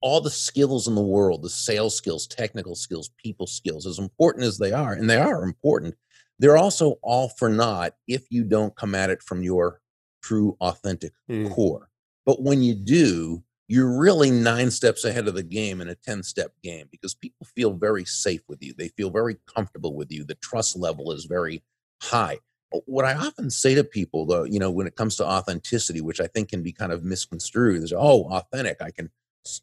[0.00, 4.44] all the skills in the world the sales skills technical skills people skills as important
[4.44, 5.94] as they are and they are important
[6.38, 9.80] they're also all for naught if you don't come at it from your
[10.22, 11.50] true, authentic mm.
[11.52, 11.88] core.
[12.26, 16.22] But when you do, you're really nine steps ahead of the game in a 10
[16.22, 18.74] step game because people feel very safe with you.
[18.76, 20.24] They feel very comfortable with you.
[20.24, 21.62] The trust level is very
[22.02, 22.38] high.
[22.86, 26.20] What I often say to people, though, you know, when it comes to authenticity, which
[26.20, 28.82] I think can be kind of misconstrued, is oh, authentic.
[28.82, 29.10] I can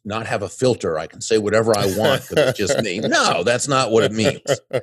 [0.04, 0.98] not have a filter.
[0.98, 3.00] I can say whatever I want because it's just me.
[3.00, 4.40] No, that's not what it means.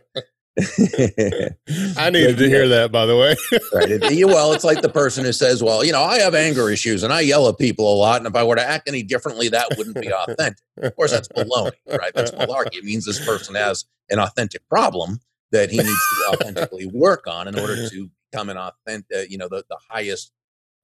[1.98, 3.36] I needed to hear that, by the way.
[3.74, 4.26] right.
[4.26, 7.14] Well, it's like the person who says, "Well, you know, I have anger issues and
[7.14, 9.68] I yell at people a lot, and if I were to act any differently, that
[9.78, 12.12] wouldn't be authentic." Of course, that's baloney, right?
[12.14, 12.78] That's malarkey.
[12.78, 15.20] It means this person has an authentic problem
[15.52, 19.38] that he needs to authentically work on in order to become an authentic, uh, you
[19.38, 20.32] know, the, the highest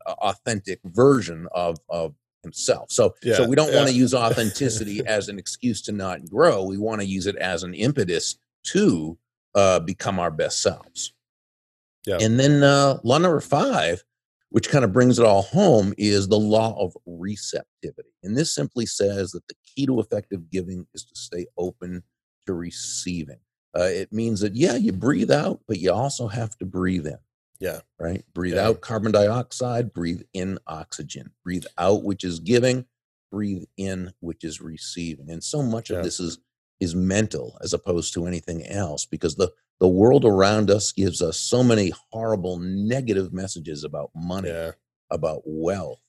[0.06, 2.92] uh, authentic version of of himself.
[2.92, 3.78] So, yeah, so we don't yeah.
[3.78, 6.64] want to use authenticity as an excuse to not grow.
[6.64, 9.18] We want to use it as an impetus to
[9.56, 11.14] uh, become our best selves.
[12.06, 12.18] Yeah.
[12.22, 14.04] And then uh, law number five,
[14.50, 18.14] which kind of brings it all home, is the law of receptivity.
[18.24, 22.04] And this simply says that the key to effective giving is to stay open
[22.46, 23.40] to receiving.
[23.78, 27.18] Uh, it means that, yeah, you breathe out, but you also have to breathe in.
[27.60, 27.80] Yeah.
[28.00, 28.24] Right?
[28.34, 28.68] Breathe yeah.
[28.68, 31.32] out carbon dioxide, breathe in oxygen.
[31.44, 32.86] Breathe out, which is giving,
[33.32, 35.30] breathe in, which is receiving.
[35.30, 35.98] And so much yeah.
[35.98, 36.38] of this is
[36.80, 41.38] is mental as opposed to anything else because the the world around us gives us
[41.38, 44.72] so many horrible negative messages about money yeah.
[45.12, 46.02] about wealth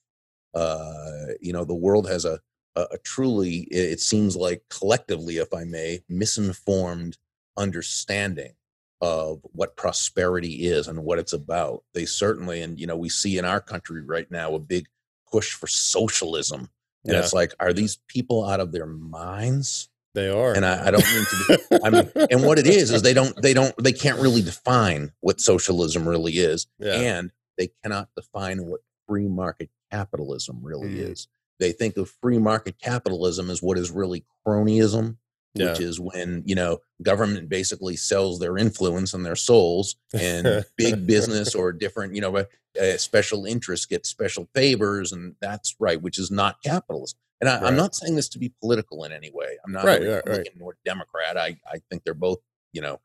[0.53, 2.39] uh, you know the world has a,
[2.75, 7.17] a, a truly it seems like collectively if i may misinformed
[7.57, 8.53] understanding
[8.99, 13.37] of what prosperity is and what it's about they certainly and you know we see
[13.37, 14.87] in our country right now a big
[15.31, 16.69] push for socialism
[17.03, 17.19] and yeah.
[17.19, 21.05] it's like are these people out of their minds they are, and I, I don't
[21.05, 21.59] mean to.
[21.69, 24.41] Be, I mean, and what it is is they don't, they don't, they can't really
[24.41, 26.93] define what socialism really is, yeah.
[26.93, 31.11] and they cannot define what free market capitalism really mm.
[31.11, 31.27] is.
[31.59, 35.17] They think of free market capitalism as what is really cronyism,
[35.53, 35.69] yeah.
[35.69, 41.05] which is when you know government basically sells their influence and their souls, and big
[41.07, 46.17] business or different, you know, uh, special interests get special favors, and that's right, which
[46.17, 47.19] is not capitalism.
[47.39, 49.57] And I, am not saying this to be political in any way.
[49.63, 51.37] I'm not right, a Republican right, nor Democrat.
[51.37, 52.39] I, I think they're both,
[52.73, 52.99] you know,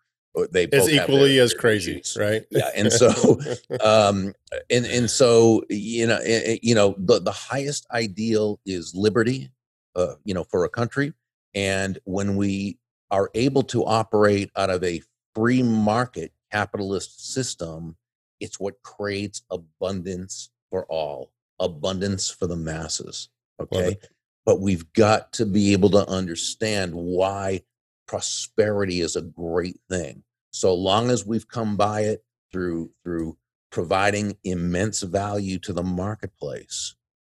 [0.50, 2.16] they both as equally their, as their crazy, issues.
[2.18, 2.42] right?
[2.50, 3.10] Yeah, and so,
[3.84, 4.32] um,
[4.70, 9.50] and and so you know, eh, eh, you know, the the highest ideal is liberty,
[9.94, 11.12] uh, you know, for a country,
[11.54, 12.78] and when we
[13.10, 15.02] are able to operate out of a
[15.34, 17.96] free market capitalist system,
[18.40, 23.28] it's what creates abundance for all, abundance for the masses.
[23.60, 23.98] Okay
[24.44, 27.62] but we've got to be able to understand why
[28.06, 30.22] prosperity is a great thing.
[30.50, 33.36] So long as we've come by it through through
[33.70, 36.94] providing immense value to the marketplace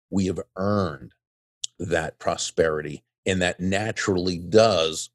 [0.09, 1.13] we have earned
[1.79, 5.09] that prosperity and that naturally does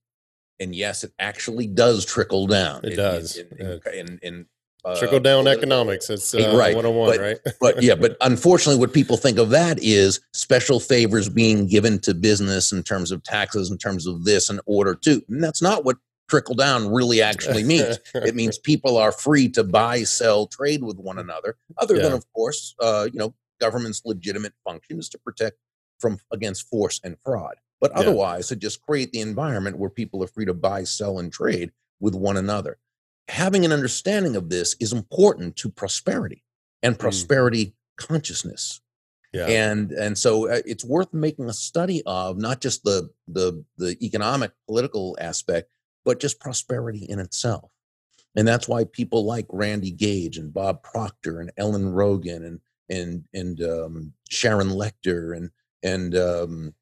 [0.60, 3.36] and yes it actually does trickle down it in, does.
[3.36, 4.46] in, in, in, in
[4.96, 6.10] trickle down economics.
[6.10, 6.74] It's uh, right.
[6.74, 7.54] 101, but, right?
[7.60, 12.14] but yeah, but unfortunately, what people think of that is special favors being given to
[12.14, 15.22] business in terms of taxes, in terms of this, in order to.
[15.28, 15.96] And that's not what
[16.28, 17.98] trickle down really actually means.
[18.14, 21.56] it means people are free to buy, sell, trade with one another.
[21.78, 22.02] Other yeah.
[22.02, 25.56] than, of course, uh, you know, government's legitimate function is to protect
[25.98, 27.56] from against force and fraud.
[27.80, 28.00] But yeah.
[28.00, 31.72] otherwise, to just create the environment where people are free to buy, sell, and trade
[32.00, 32.78] with one another.
[33.28, 36.44] Having an understanding of this is important to prosperity
[36.82, 36.98] and mm.
[36.98, 37.72] prosperity mm.
[37.96, 38.80] consciousness.
[39.32, 39.46] Yeah.
[39.46, 43.96] And and so uh, it's worth making a study of not just the the the
[44.02, 45.70] economic political aspect,
[46.04, 47.70] but just prosperity in itself.
[48.36, 53.24] And that's why people like Randy Gage and Bob Proctor and Ellen Rogin and and
[53.34, 55.50] and um, Sharon Lechter and
[55.82, 56.74] and um,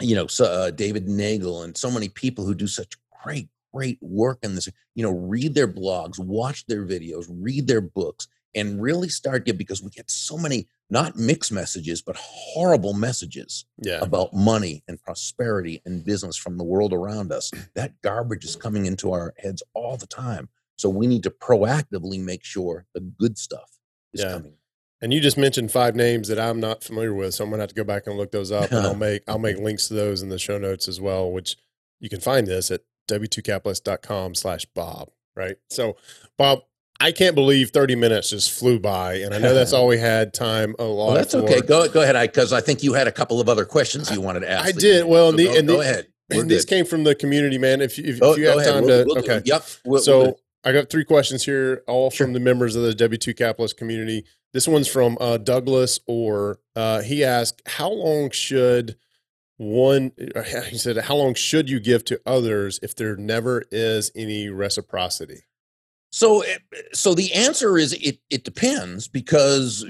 [0.00, 3.98] you know so, uh, David Nagel and so many people who do such great great
[4.00, 4.68] work in this.
[4.94, 9.58] You know, read their blogs, watch their videos, read their books, and really start get
[9.58, 13.98] because we get so many not mixed messages but horrible messages yeah.
[14.00, 18.86] about money and prosperity and business from the world around us that garbage is coming
[18.86, 23.36] into our heads all the time so we need to proactively make sure the good
[23.36, 23.78] stuff
[24.12, 24.32] is yeah.
[24.32, 24.54] coming
[25.02, 27.68] and you just mentioned five names that I'm not familiar with, so I'm gonna have
[27.68, 30.22] to go back and look those up, and I'll make I'll make links to those
[30.22, 31.30] in the show notes as well.
[31.30, 31.56] Which
[32.00, 35.10] you can find this at w2capitalist.com/bob.
[35.34, 35.56] Right.
[35.68, 35.96] So,
[36.38, 36.60] Bob,
[36.98, 40.32] I can't believe 30 minutes just flew by, and I know that's all we had
[40.32, 41.06] time a lot.
[41.06, 41.40] Well, that's for.
[41.40, 41.60] okay.
[41.60, 44.20] Go go ahead, because I, I, think you had a couple of other questions you
[44.20, 44.66] wanted to ask.
[44.66, 45.04] I did.
[45.04, 46.06] Well, so the, go, and go the, ahead.
[46.30, 46.56] We're and good.
[46.56, 47.80] these came from the community, man.
[47.80, 48.72] If, if, if you have ahead.
[48.72, 49.42] time we'll, to, we'll okay.
[49.44, 49.64] Yep.
[49.84, 52.26] We'll, so I got three questions here, all sure.
[52.26, 54.24] from the members of the W2 Capitalist community.
[54.52, 58.96] This one's from uh, Douglas, or uh, he asked, "How long should
[59.56, 60.12] one?"
[60.70, 65.42] He said, "How long should you give to others if there never is any reciprocity?"
[66.10, 66.58] So, eh,
[66.92, 68.18] so the answer is it.
[68.30, 69.84] It depends because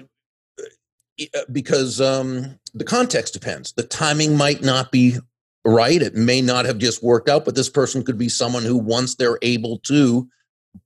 [1.18, 3.72] eh, uh, because um, the context depends.
[3.72, 5.18] The timing might not be
[5.64, 6.00] right.
[6.00, 9.14] It may not have just worked out, but this person could be someone who, once
[9.14, 10.28] they're able to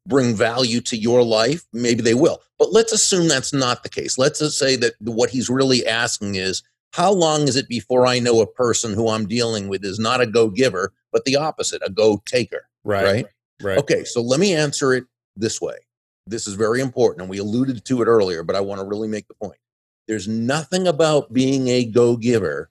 [0.06, 2.40] bring value to your life, maybe they will.
[2.58, 4.18] But let's assume that's not the case.
[4.18, 8.18] Let's just say that what he's really asking is, how long is it before I
[8.18, 11.82] know a person who I'm dealing with is not a go giver, but the opposite,
[11.84, 12.68] a go taker?
[12.84, 13.04] Right.
[13.04, 13.26] Right.
[13.62, 13.78] Right.
[13.78, 14.04] Okay.
[14.04, 15.04] So let me answer it
[15.36, 15.76] this way.
[16.26, 19.08] This is very important, and we alluded to it earlier, but I want to really
[19.08, 19.58] make the point.
[20.06, 22.70] There's nothing about being a go giver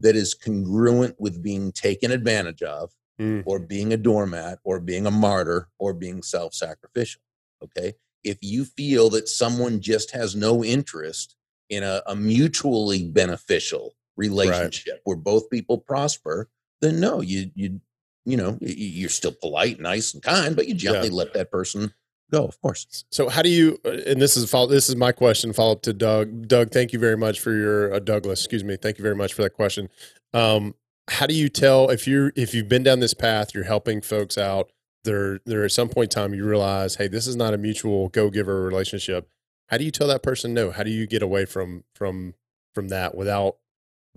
[0.00, 3.42] that is congruent with being taken advantage of, mm.
[3.46, 7.22] or being a doormat, or being a martyr, or being self sacrificial.
[7.62, 7.94] Okay.
[8.22, 11.36] If you feel that someone just has no interest
[11.70, 15.00] in a, a mutually beneficial relationship right.
[15.04, 16.48] where both people prosper,
[16.80, 17.80] then no, you, you,
[18.24, 21.14] you know, you're still polite, nice, and kind, but you gently yeah.
[21.14, 21.94] let that person
[22.30, 23.04] go, of course.
[23.10, 23.78] So, how do you?
[23.84, 25.52] Uh, and this is follow, this is my question.
[25.52, 26.48] Follow up to Doug.
[26.48, 28.40] Doug, thank you very much for your uh, Douglas.
[28.40, 28.76] Excuse me.
[28.76, 29.88] Thank you very much for that question.
[30.32, 30.74] Um,
[31.08, 34.38] how do you tell if you're if you've been down this path, you're helping folks
[34.38, 34.70] out.
[35.02, 38.10] There, there at some point in time you realize, hey, this is not a mutual
[38.10, 39.30] go giver relationship.
[39.70, 40.72] How do you tell that person no?
[40.72, 42.34] How do you get away from from
[42.74, 43.56] from that without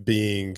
[0.04, 0.58] being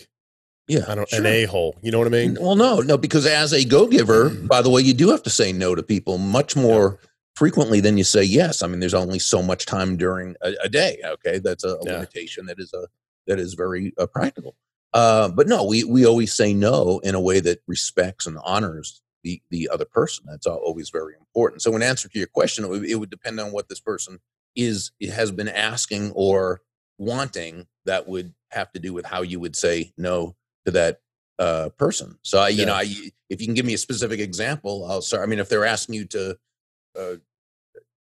[0.67, 1.19] yeah, I don't sure.
[1.19, 1.75] an a hole.
[1.81, 2.38] You know what I mean?
[2.39, 5.29] Well, no, no, because as a go giver, by the way, you do have to
[5.29, 7.10] say no to people much more yeah.
[7.36, 8.63] frequently than you say yes.
[8.63, 10.99] I mean, there's only so much time during a, a day.
[11.03, 11.93] Okay, that's a, a yeah.
[11.93, 12.88] limitation that is a
[13.27, 14.55] that is very uh, practical.
[14.93, 19.01] Uh, but no, we we always say no in a way that respects and honors
[19.23, 20.23] the the other person.
[20.27, 21.62] That's always very important.
[21.62, 24.19] So, in answer to your question, it would, it would depend on what this person
[24.56, 26.62] is has been asking or
[26.98, 27.68] wanting.
[27.86, 31.02] That would have to do with how you would say no to that
[31.38, 32.18] uh, person.
[32.24, 32.65] So I, you yeah.
[32.65, 32.86] know, I,
[33.30, 35.22] if you can give me a specific example, I'll start.
[35.22, 36.38] I mean, if they're asking you to,
[36.98, 37.15] uh,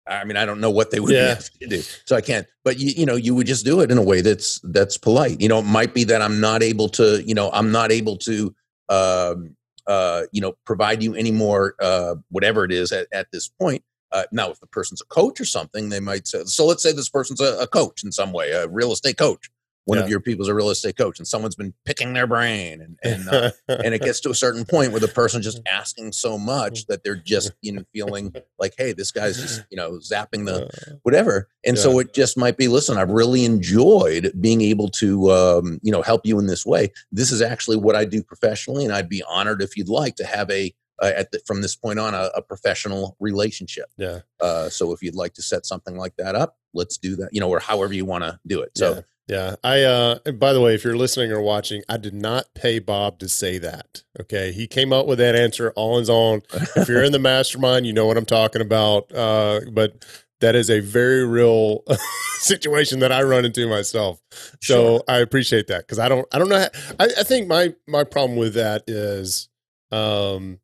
[0.07, 1.25] I mean, I don't know what they would yeah.
[1.25, 2.47] be asking you to do, so I can't.
[2.63, 5.41] But you, you know, you would just do it in a way that's that's polite.
[5.41, 8.17] You know, it might be that I'm not able to, you know, I'm not able
[8.19, 8.55] to,
[8.91, 13.49] um, uh, you know, provide you any more, uh, whatever it is at, at this
[13.49, 13.83] point.
[14.15, 16.45] Uh, now, if the person's a coach or something, they might say.
[16.45, 19.51] So let's say this person's a, a coach in some way, a real estate coach
[19.85, 20.05] one yeah.
[20.05, 23.29] of your people's a real estate coach and someone's been picking their brain and and,
[23.29, 26.87] uh, and it gets to a certain point where the person's just asking so much
[26.87, 30.69] that they're just you know feeling like hey this guy's just you know zapping the
[31.03, 31.83] whatever and yeah.
[31.83, 36.03] so it just might be listen i've really enjoyed being able to um, you know
[36.03, 39.23] help you in this way this is actually what i do professionally and i'd be
[39.29, 42.31] honored if you'd like to have a uh, at the, from this point on a,
[42.37, 43.87] a professional relationship.
[43.97, 44.21] Yeah.
[44.41, 47.31] Uh, so if you'd like to set something like that up, let's do that.
[47.33, 48.77] You know, or however you want to do it.
[48.77, 49.01] So yeah.
[49.27, 49.57] Yeah.
[49.65, 53.19] I uh by the way, if you're listening or watching, I did not pay Bob
[53.21, 54.03] to say that.
[54.21, 54.53] Okay.
[54.53, 56.43] He came up with that answer all his own.
[56.77, 59.11] if you're in the mastermind, you know what I'm talking about.
[59.15, 60.05] Uh but
[60.41, 61.85] that is a very real
[62.41, 64.21] situation that I run into myself.
[64.61, 65.03] So sure.
[65.09, 66.69] I appreciate that because I don't I don't know how,
[67.01, 69.49] I, I think my my problem with that is
[69.91, 70.59] um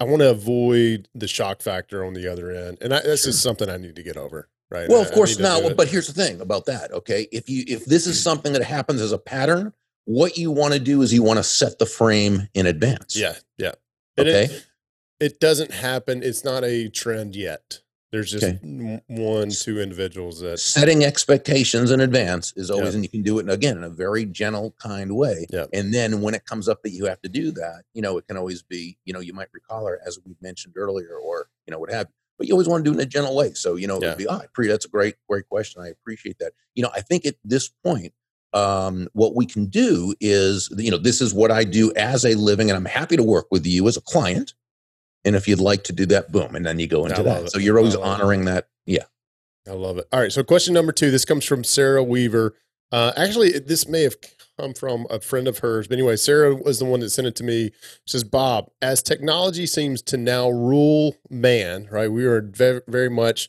[0.00, 3.32] I want to avoid the shock factor on the other end, and I, that's sure.
[3.32, 4.48] just something I need to get over.
[4.70, 4.88] Right.
[4.88, 5.76] Well, of course, not.
[5.76, 6.92] but here's the thing about that.
[6.92, 9.72] Okay, if you if this is something that happens as a pattern,
[10.04, 13.16] what you want to do is you want to set the frame in advance.
[13.16, 13.72] Yeah, yeah.
[14.18, 14.44] okay.
[14.44, 14.66] It,
[15.20, 16.22] it doesn't happen.
[16.22, 17.80] It's not a trend yet.
[18.14, 19.02] There's just okay.
[19.08, 22.94] one, two individuals that setting expectations in advance is always, yeah.
[22.94, 25.48] and you can do it again in a very gentle, kind way.
[25.50, 25.64] Yeah.
[25.72, 28.28] And then when it comes up that you have to do that, you know, it
[28.28, 31.72] can always be, you know, you might recall her as we mentioned earlier, or you
[31.72, 32.14] know, what have you.
[32.38, 33.52] But you always want to do it in a gentle way.
[33.54, 34.14] So you know, yeah.
[34.14, 35.82] be, oh, pre, that's a great, great question.
[35.82, 36.52] I appreciate that.
[36.76, 38.12] You know, I think at this point,
[38.52, 42.36] um, what we can do is, you know, this is what I do as a
[42.36, 44.54] living, and I'm happy to work with you as a client
[45.24, 47.44] and if you'd like to do that, boom, and then you go into that.
[47.44, 47.50] It.
[47.50, 48.44] So you're always honoring it.
[48.46, 48.68] that.
[48.86, 49.04] Yeah.
[49.66, 50.06] I love it.
[50.12, 50.32] All right.
[50.32, 51.10] So question number two.
[51.10, 52.54] This comes from Sarah Weaver.
[52.92, 54.16] Uh, actually, this may have
[54.58, 57.34] come from a friend of hers, but anyway, Sarah was the one that sent it
[57.36, 57.70] to me.
[58.04, 62.12] She says, "Bob, as technology seems to now rule man, right?
[62.12, 63.48] We are very, very much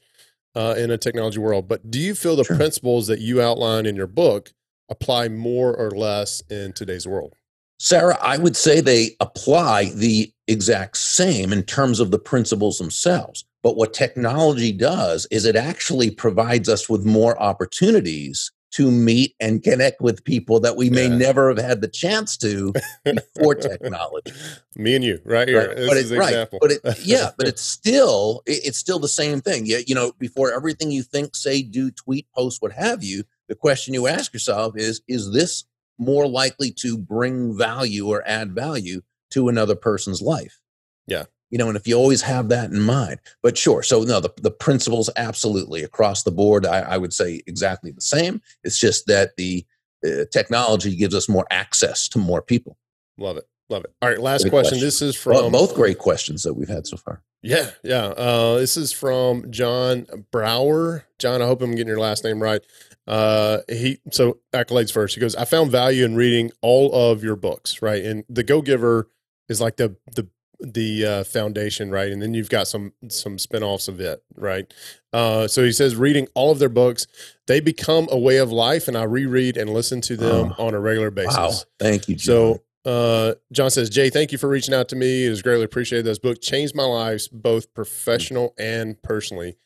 [0.56, 1.68] uh, in a technology world.
[1.68, 2.56] But do you feel the sure.
[2.56, 4.54] principles that you outline in your book
[4.90, 7.36] apply more or less in today's world?"
[7.80, 13.44] Sarah, I would say they apply the exact same in terms of the principles themselves.
[13.64, 19.64] But what technology does is it actually provides us with more opportunities to meet and
[19.64, 21.16] connect with people that we may yeah.
[21.16, 22.74] never have had the chance to
[23.06, 24.34] before technology.
[24.76, 25.70] Me and you, right here.
[25.70, 25.88] Right.
[25.88, 26.48] But, it, right.
[26.60, 29.66] but it, yeah, but it's still it, it's still the same thing.
[29.66, 33.56] You, you know, before everything you think, say, do, tweet, post, what have you, the
[33.56, 35.64] question you ask yourself is: Is this
[35.98, 40.60] more likely to bring value or add value to another person's life.
[41.08, 41.26] Yeah.
[41.52, 43.84] You know, and if you always have that in mind, but sure.
[43.84, 48.02] So, no, the, the principles absolutely across the board, I, I would say exactly the
[48.02, 48.42] same.
[48.64, 49.66] It's just that the
[50.06, 52.78] uh, technology gives us more access to more people.
[53.18, 53.48] Love it.
[53.70, 53.94] Love it.
[54.02, 54.20] All right.
[54.20, 54.52] Last question.
[54.52, 54.80] question.
[54.80, 57.24] This is from well, both great questions that we've had so far.
[57.42, 57.72] Yeah.
[57.84, 58.08] Yeah.
[58.08, 61.06] Uh, this is from John Brower.
[61.20, 62.62] John, I hope I'm getting your last name right.
[63.08, 65.16] Uh, he so accolades first.
[65.16, 68.04] He goes, I found value in reading all of your books, right?
[68.04, 69.10] And the Go Giver
[69.48, 70.28] is like the the
[70.60, 72.12] the uh, foundation, right?
[72.12, 74.72] And then you've got some some spinoffs of it, right?
[75.14, 77.08] Uh, so he says, reading all of their books,
[77.48, 80.74] they become a way of life, and I reread and listen to them oh, on
[80.74, 81.38] a regular basis.
[81.38, 82.16] Wow, thank you.
[82.16, 82.26] John.
[82.26, 85.26] So uh, John says, Jay, thank you for reaching out to me.
[85.26, 86.06] It is greatly appreciated.
[86.06, 89.58] Those books changed my lives, both professional and personally.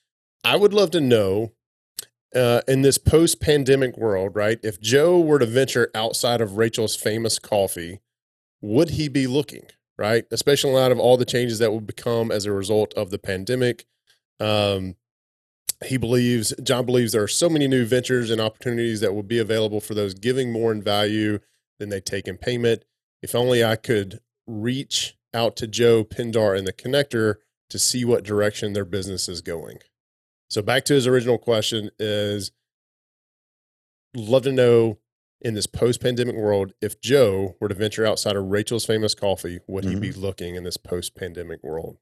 [0.44, 1.52] I would love to know
[2.34, 4.60] uh, in this post pandemic world, right?
[4.64, 8.00] If Joe were to venture outside of Rachel's famous coffee,
[8.62, 9.66] would he be looking,
[9.98, 10.26] right?
[10.32, 13.20] Especially in light of all the changes that will become as a result of the
[13.20, 13.86] pandemic.
[14.40, 14.96] Um,
[15.86, 19.40] he believes, John believes there are so many new ventures and opportunities that will be
[19.40, 21.40] available for those giving more in value
[21.80, 22.84] than they take in payment.
[23.22, 27.36] If only I could reach out to Joe Pindar and the connector
[27.70, 29.80] to see what direction their business is going.
[30.50, 32.52] So back to his original question is
[34.16, 34.98] love to know
[35.42, 39.84] in this post-pandemic world if Joe were to venture outside of Rachel's famous coffee, would
[39.84, 39.94] mm-hmm.
[39.94, 40.22] he be mm-hmm.
[40.22, 41.98] looking in this post-pandemic world?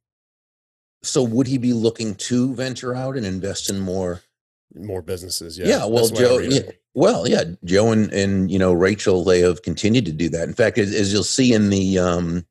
[1.03, 4.21] So would he be looking to venture out and invest in more
[4.75, 5.57] more businesses?
[5.57, 5.67] Yeah.
[5.67, 10.05] Yeah, well Joe yeah, well, yeah, Joe and and you know Rachel they have continued
[10.07, 10.47] to do that.
[10.47, 12.43] In fact, as, as you'll see in the um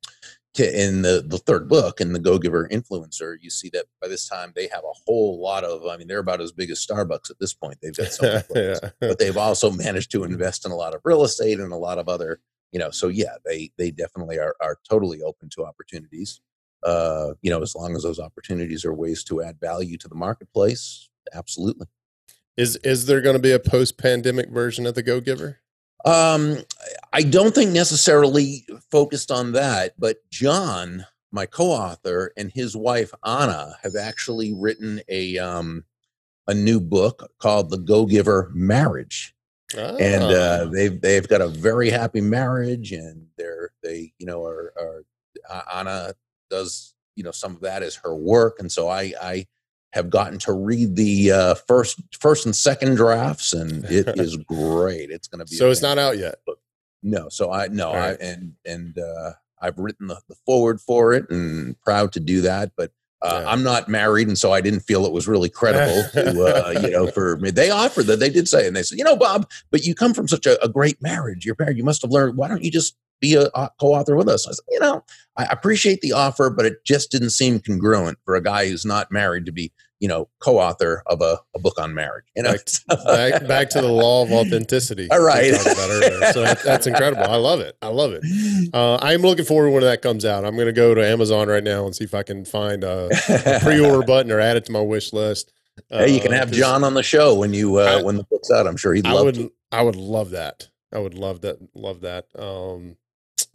[0.59, 4.27] in the, the third book in the go giver influencer you see that by this
[4.27, 7.29] time they have a whole lot of i mean they're about as big as starbucks
[7.29, 8.91] at this point they've got so many yeah.
[9.01, 11.99] but they've also managed to invest in a lot of real estate and a lot
[11.99, 12.41] of other
[12.73, 16.41] you know so yeah they they definitely are, are totally open to opportunities
[16.85, 20.15] uh you know as long as those opportunities are ways to add value to the
[20.15, 21.87] marketplace absolutely
[22.57, 25.61] is is there going to be a post pandemic version of the go giver
[26.07, 26.59] um,
[27.13, 33.77] I don't think necessarily focused on that, but John, my co-author, and his wife Anna
[33.83, 35.85] have actually written a um,
[36.47, 39.35] a new book called "The Go Giver Marriage,"
[39.77, 39.97] oh.
[39.97, 40.71] and uh, ah.
[40.71, 45.05] they've they've got a very happy marriage, and they're they you know are, are
[45.51, 46.15] uh, Anna
[46.51, 49.47] does you know some of that is her work, and so I I
[49.97, 55.11] have gotten to read the uh, first first and second drafts, and it is great.
[55.11, 55.71] It's going to be so.
[55.71, 56.37] It's not out yet.
[57.03, 58.17] No, so I no, right.
[58.21, 62.43] I and and uh, I've written the, the forward for it, and proud to do
[62.43, 62.73] that.
[62.77, 62.93] But
[63.23, 63.51] uh, yeah.
[63.51, 66.91] I'm not married, and so I didn't feel it was really credible to, uh, you
[66.91, 67.51] know, for me.
[67.51, 70.13] They offered that they did say, and they said, you know, Bob, but you come
[70.13, 71.47] from such a, a great marriage.
[71.47, 71.79] You're married.
[71.79, 72.37] You must have learned.
[72.37, 74.47] Why don't you just be a, a co-author with us?
[74.47, 75.03] I said, you know,
[75.37, 79.11] I appreciate the offer, but it just didn't seem congruent for a guy who's not
[79.11, 82.25] married to be you know, co-author of a, a book on marriage.
[82.37, 82.55] You know,
[82.89, 85.09] back, back, back, to the law of authenticity.
[85.11, 85.55] All right.
[85.55, 87.25] So that's incredible.
[87.25, 87.77] I love it.
[87.81, 88.23] I love it.
[88.75, 90.45] Uh, I'm looking forward when that comes out.
[90.45, 93.09] I'm going to go to Amazon right now and see if I can find a,
[93.29, 95.53] a pre-order button or add it to my wish list.
[95.91, 98.17] Uh, hey, you can uh, have John on the show when you uh, I, when
[98.17, 98.67] the book's out.
[98.67, 99.19] I'm sure he'd love.
[99.19, 99.35] I would.
[99.35, 99.53] To.
[99.73, 100.69] I would love that.
[100.93, 101.59] I would love that.
[101.75, 102.27] Love that.
[102.39, 102.97] Um,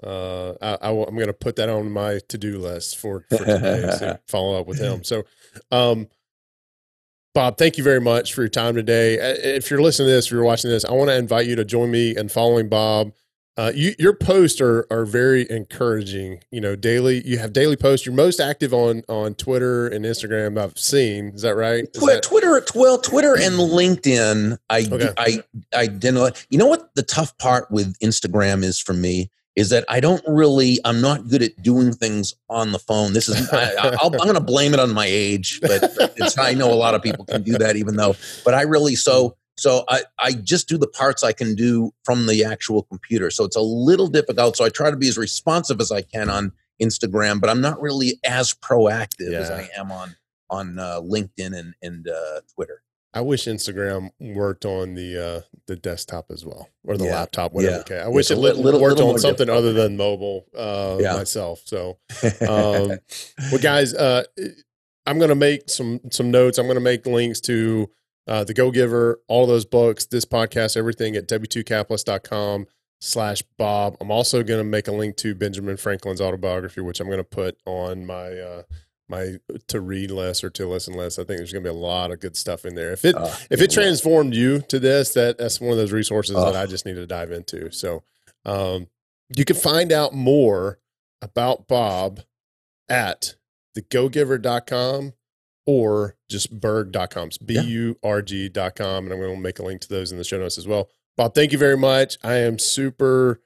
[0.03, 3.37] uh, I, I am going to put that on my to do list for, for
[3.37, 3.89] today.
[3.97, 5.03] so follow up with him.
[5.03, 5.23] So,
[5.71, 6.07] um,
[7.33, 9.13] Bob, thank you very much for your time today.
[9.15, 11.63] If you're listening to this, if you're watching this, I want to invite you to
[11.63, 13.13] join me in following Bob.
[13.57, 16.39] Uh, you, your posts are are very encouraging.
[16.51, 17.21] You know, daily.
[17.25, 18.05] You have daily posts.
[18.05, 20.57] You're most active on on Twitter and Instagram.
[20.61, 21.27] I've seen.
[21.29, 21.83] Is that right?
[21.83, 24.57] Is Twitter, that- Twitter, well, Twitter and LinkedIn.
[24.69, 25.09] I okay.
[25.17, 25.43] I
[25.75, 26.45] I didn't.
[26.49, 30.23] You know what the tough part with Instagram is for me is that I don't
[30.27, 33.13] really, I'm not good at doing things on the phone.
[33.13, 35.83] This is, I, am going to blame it on my age, but
[36.17, 38.95] it's, I know a lot of people can do that even though, but I really,
[38.95, 43.29] so, so I, I just do the parts I can do from the actual computer.
[43.29, 44.55] So it's a little difficult.
[44.55, 47.79] So I try to be as responsive as I can on Instagram, but I'm not
[47.81, 49.39] really as proactive yeah.
[49.39, 50.15] as I am on,
[50.49, 52.81] on uh, LinkedIn and, and uh, Twitter.
[53.13, 57.15] I wish Instagram worked on the uh, the desktop as well or the yeah.
[57.15, 57.75] laptop, whatever.
[57.75, 57.81] Yeah.
[57.81, 57.99] Okay.
[57.99, 59.57] I wish it little, little, worked little on something difficult.
[59.57, 61.13] other than mobile uh, yeah.
[61.13, 61.61] myself.
[61.65, 61.97] So,
[62.47, 62.99] um,
[63.51, 64.23] well, guys, uh,
[65.05, 66.57] I'm going to make some some notes.
[66.57, 67.89] I'm going to make links to
[68.27, 72.67] uh, the Go Giver, all those books, this podcast, everything at w2capitalist.com
[73.01, 73.97] slash Bob.
[73.99, 77.23] I'm also going to make a link to Benjamin Franklin's autobiography, which I'm going to
[77.23, 78.63] put on my uh,
[79.11, 79.35] my
[79.67, 81.19] to read less or to listen less.
[81.19, 82.91] I think there's going to be a lot of good stuff in there.
[82.91, 86.35] If it uh, if it transformed you to this, that that's one of those resources
[86.35, 87.71] uh, that I just need to dive into.
[87.71, 88.03] So
[88.45, 88.87] um,
[89.35, 90.79] you can find out more
[91.21, 92.21] about Bob
[92.89, 93.35] at
[93.77, 95.13] thegogiver.com
[95.65, 97.27] or just burg.com.
[97.27, 99.05] It's B U R G.com.
[99.05, 100.89] And I'm going to make a link to those in the show notes as well.
[101.17, 102.17] Bob, thank you very much.
[102.23, 103.41] I am super,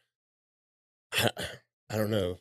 [1.14, 2.38] I don't know,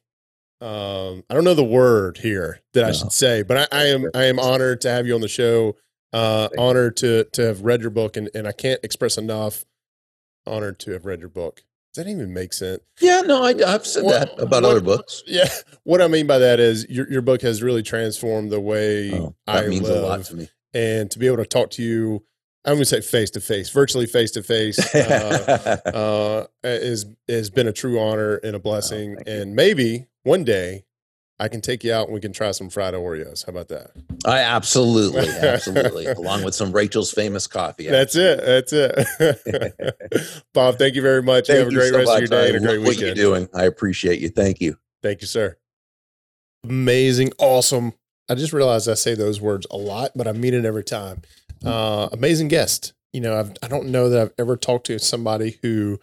[0.64, 2.88] um, I don't know the word here that no.
[2.88, 5.28] I should say, but I, I, am I am honored to have you on the
[5.28, 5.76] show.
[6.10, 9.64] Uh, honored to to have read your book, and, and I can't express enough
[10.46, 11.64] honored to have read your book.
[11.92, 12.80] Does that even make sense?
[13.00, 15.22] Yeah, no, I, have said what, that about what, other books.
[15.26, 15.48] Yeah,
[15.82, 19.34] what I mean by that is your your book has really transformed the way oh,
[19.46, 20.48] I means live, a lot to me.
[20.72, 22.24] And to be able to talk to you,
[22.64, 24.78] I'm going to say face to face, virtually face to face,
[26.64, 29.16] is has been a true honor and a oh, blessing.
[29.18, 30.85] Oh, and maybe one day
[31.39, 33.45] I can take you out and we can try some fried Oreos.
[33.45, 33.91] How about that?
[34.25, 37.89] I absolutely, absolutely, along with some Rachel's famous coffee.
[37.89, 38.41] That's it.
[38.45, 40.43] That's it.
[40.55, 41.49] Bob, thank you very much.
[41.49, 42.22] Thank you have a great so rest much.
[42.22, 42.87] of your day I and a great weekend.
[42.87, 44.29] What you're doing, I appreciate you.
[44.29, 44.79] Thank you.
[45.03, 45.57] Thank you, sir.
[46.62, 47.93] Amazing, awesome.
[48.29, 51.22] I just realized I say those words a lot, but I mean it every time.
[51.64, 52.95] Uh, amazing guest.
[53.12, 56.01] You know, I've, I don't know that I've ever talked to somebody who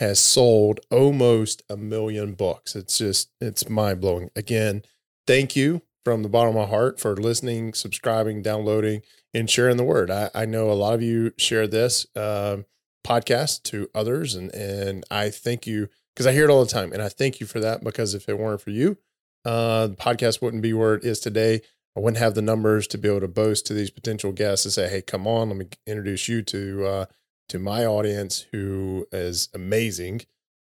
[0.00, 2.74] has sold almost a million books.
[2.74, 4.30] It's just, it's mind blowing.
[4.34, 4.82] Again,
[5.26, 9.84] thank you from the bottom of my heart for listening, subscribing, downloading, and sharing the
[9.84, 10.10] word.
[10.10, 12.66] I, I know a lot of you share this um,
[13.06, 16.92] podcast to others, and, and I thank you because I hear it all the time.
[16.92, 18.98] And I thank you for that because if it weren't for you,
[19.44, 21.60] uh, the podcast wouldn't be where it is today.
[21.96, 24.72] I wouldn't have the numbers to be able to boast to these potential guests and
[24.72, 27.06] say, "Hey, come on, let me introduce you to uh,
[27.48, 30.22] to my audience who is amazing.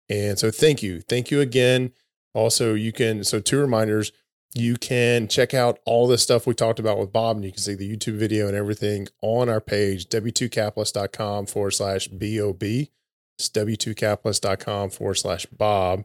[0.10, 1.02] And so thank you.
[1.02, 1.94] Thank you again.
[2.34, 4.12] Also, you can, so two reminders,
[4.54, 7.62] you can check out all the stuff we talked about with Bob, and you can
[7.62, 12.64] see the YouTube video and everything on our page, w2capitalist.com forward slash BOB.
[12.64, 16.04] It's w2capitalist.com forward slash Bob.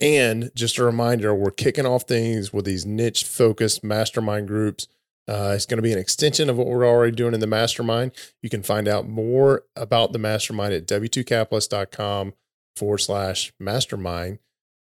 [0.00, 4.86] And just a reminder, we're kicking off things with these niche focused mastermind groups
[5.26, 8.12] uh, it's going to be an extension of what we're already doing in the mastermind.
[8.42, 12.34] You can find out more about the mastermind at w2capitalist.com
[12.76, 14.38] forward slash mastermind.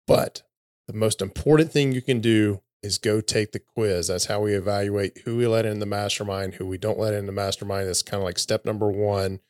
[0.07, 0.43] But
[0.87, 4.09] the most important thing you can do is go take the quiz.
[4.09, 7.27] That's how we evaluate who we let in the mastermind, who we don't let in
[7.27, 7.89] the mastermind.
[7.89, 9.41] That's kind of like step number one.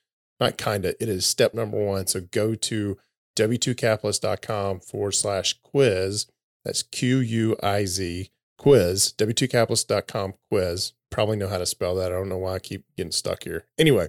[0.40, 2.06] Not kind of, it is step number one.
[2.06, 2.96] So go to
[3.36, 6.26] w2capitalist.com forward slash quiz.
[6.64, 10.92] That's Q U I Z quiz, w2capitalist.com quiz.
[11.10, 12.12] Probably know how to spell that.
[12.12, 13.66] I don't know why I keep getting stuck here.
[13.78, 14.08] Anyway,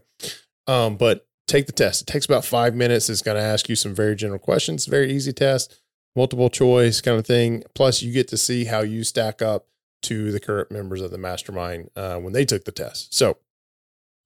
[0.67, 2.01] um, but take the test.
[2.01, 3.09] It takes about five minutes.
[3.09, 4.85] It's going to ask you some very general questions.
[4.85, 5.79] Very easy test,
[6.15, 7.63] multiple choice kind of thing.
[7.73, 9.67] Plus, you get to see how you stack up
[10.03, 13.13] to the current members of the mastermind uh, when they took the test.
[13.13, 13.37] So,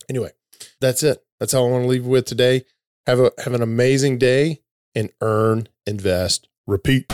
[0.10, 0.32] anyway,
[0.82, 1.24] that's it.
[1.40, 2.66] That's all I want to leave you with today.
[3.06, 4.62] Have a have an amazing day
[4.96, 7.12] and earn, invest, repeat.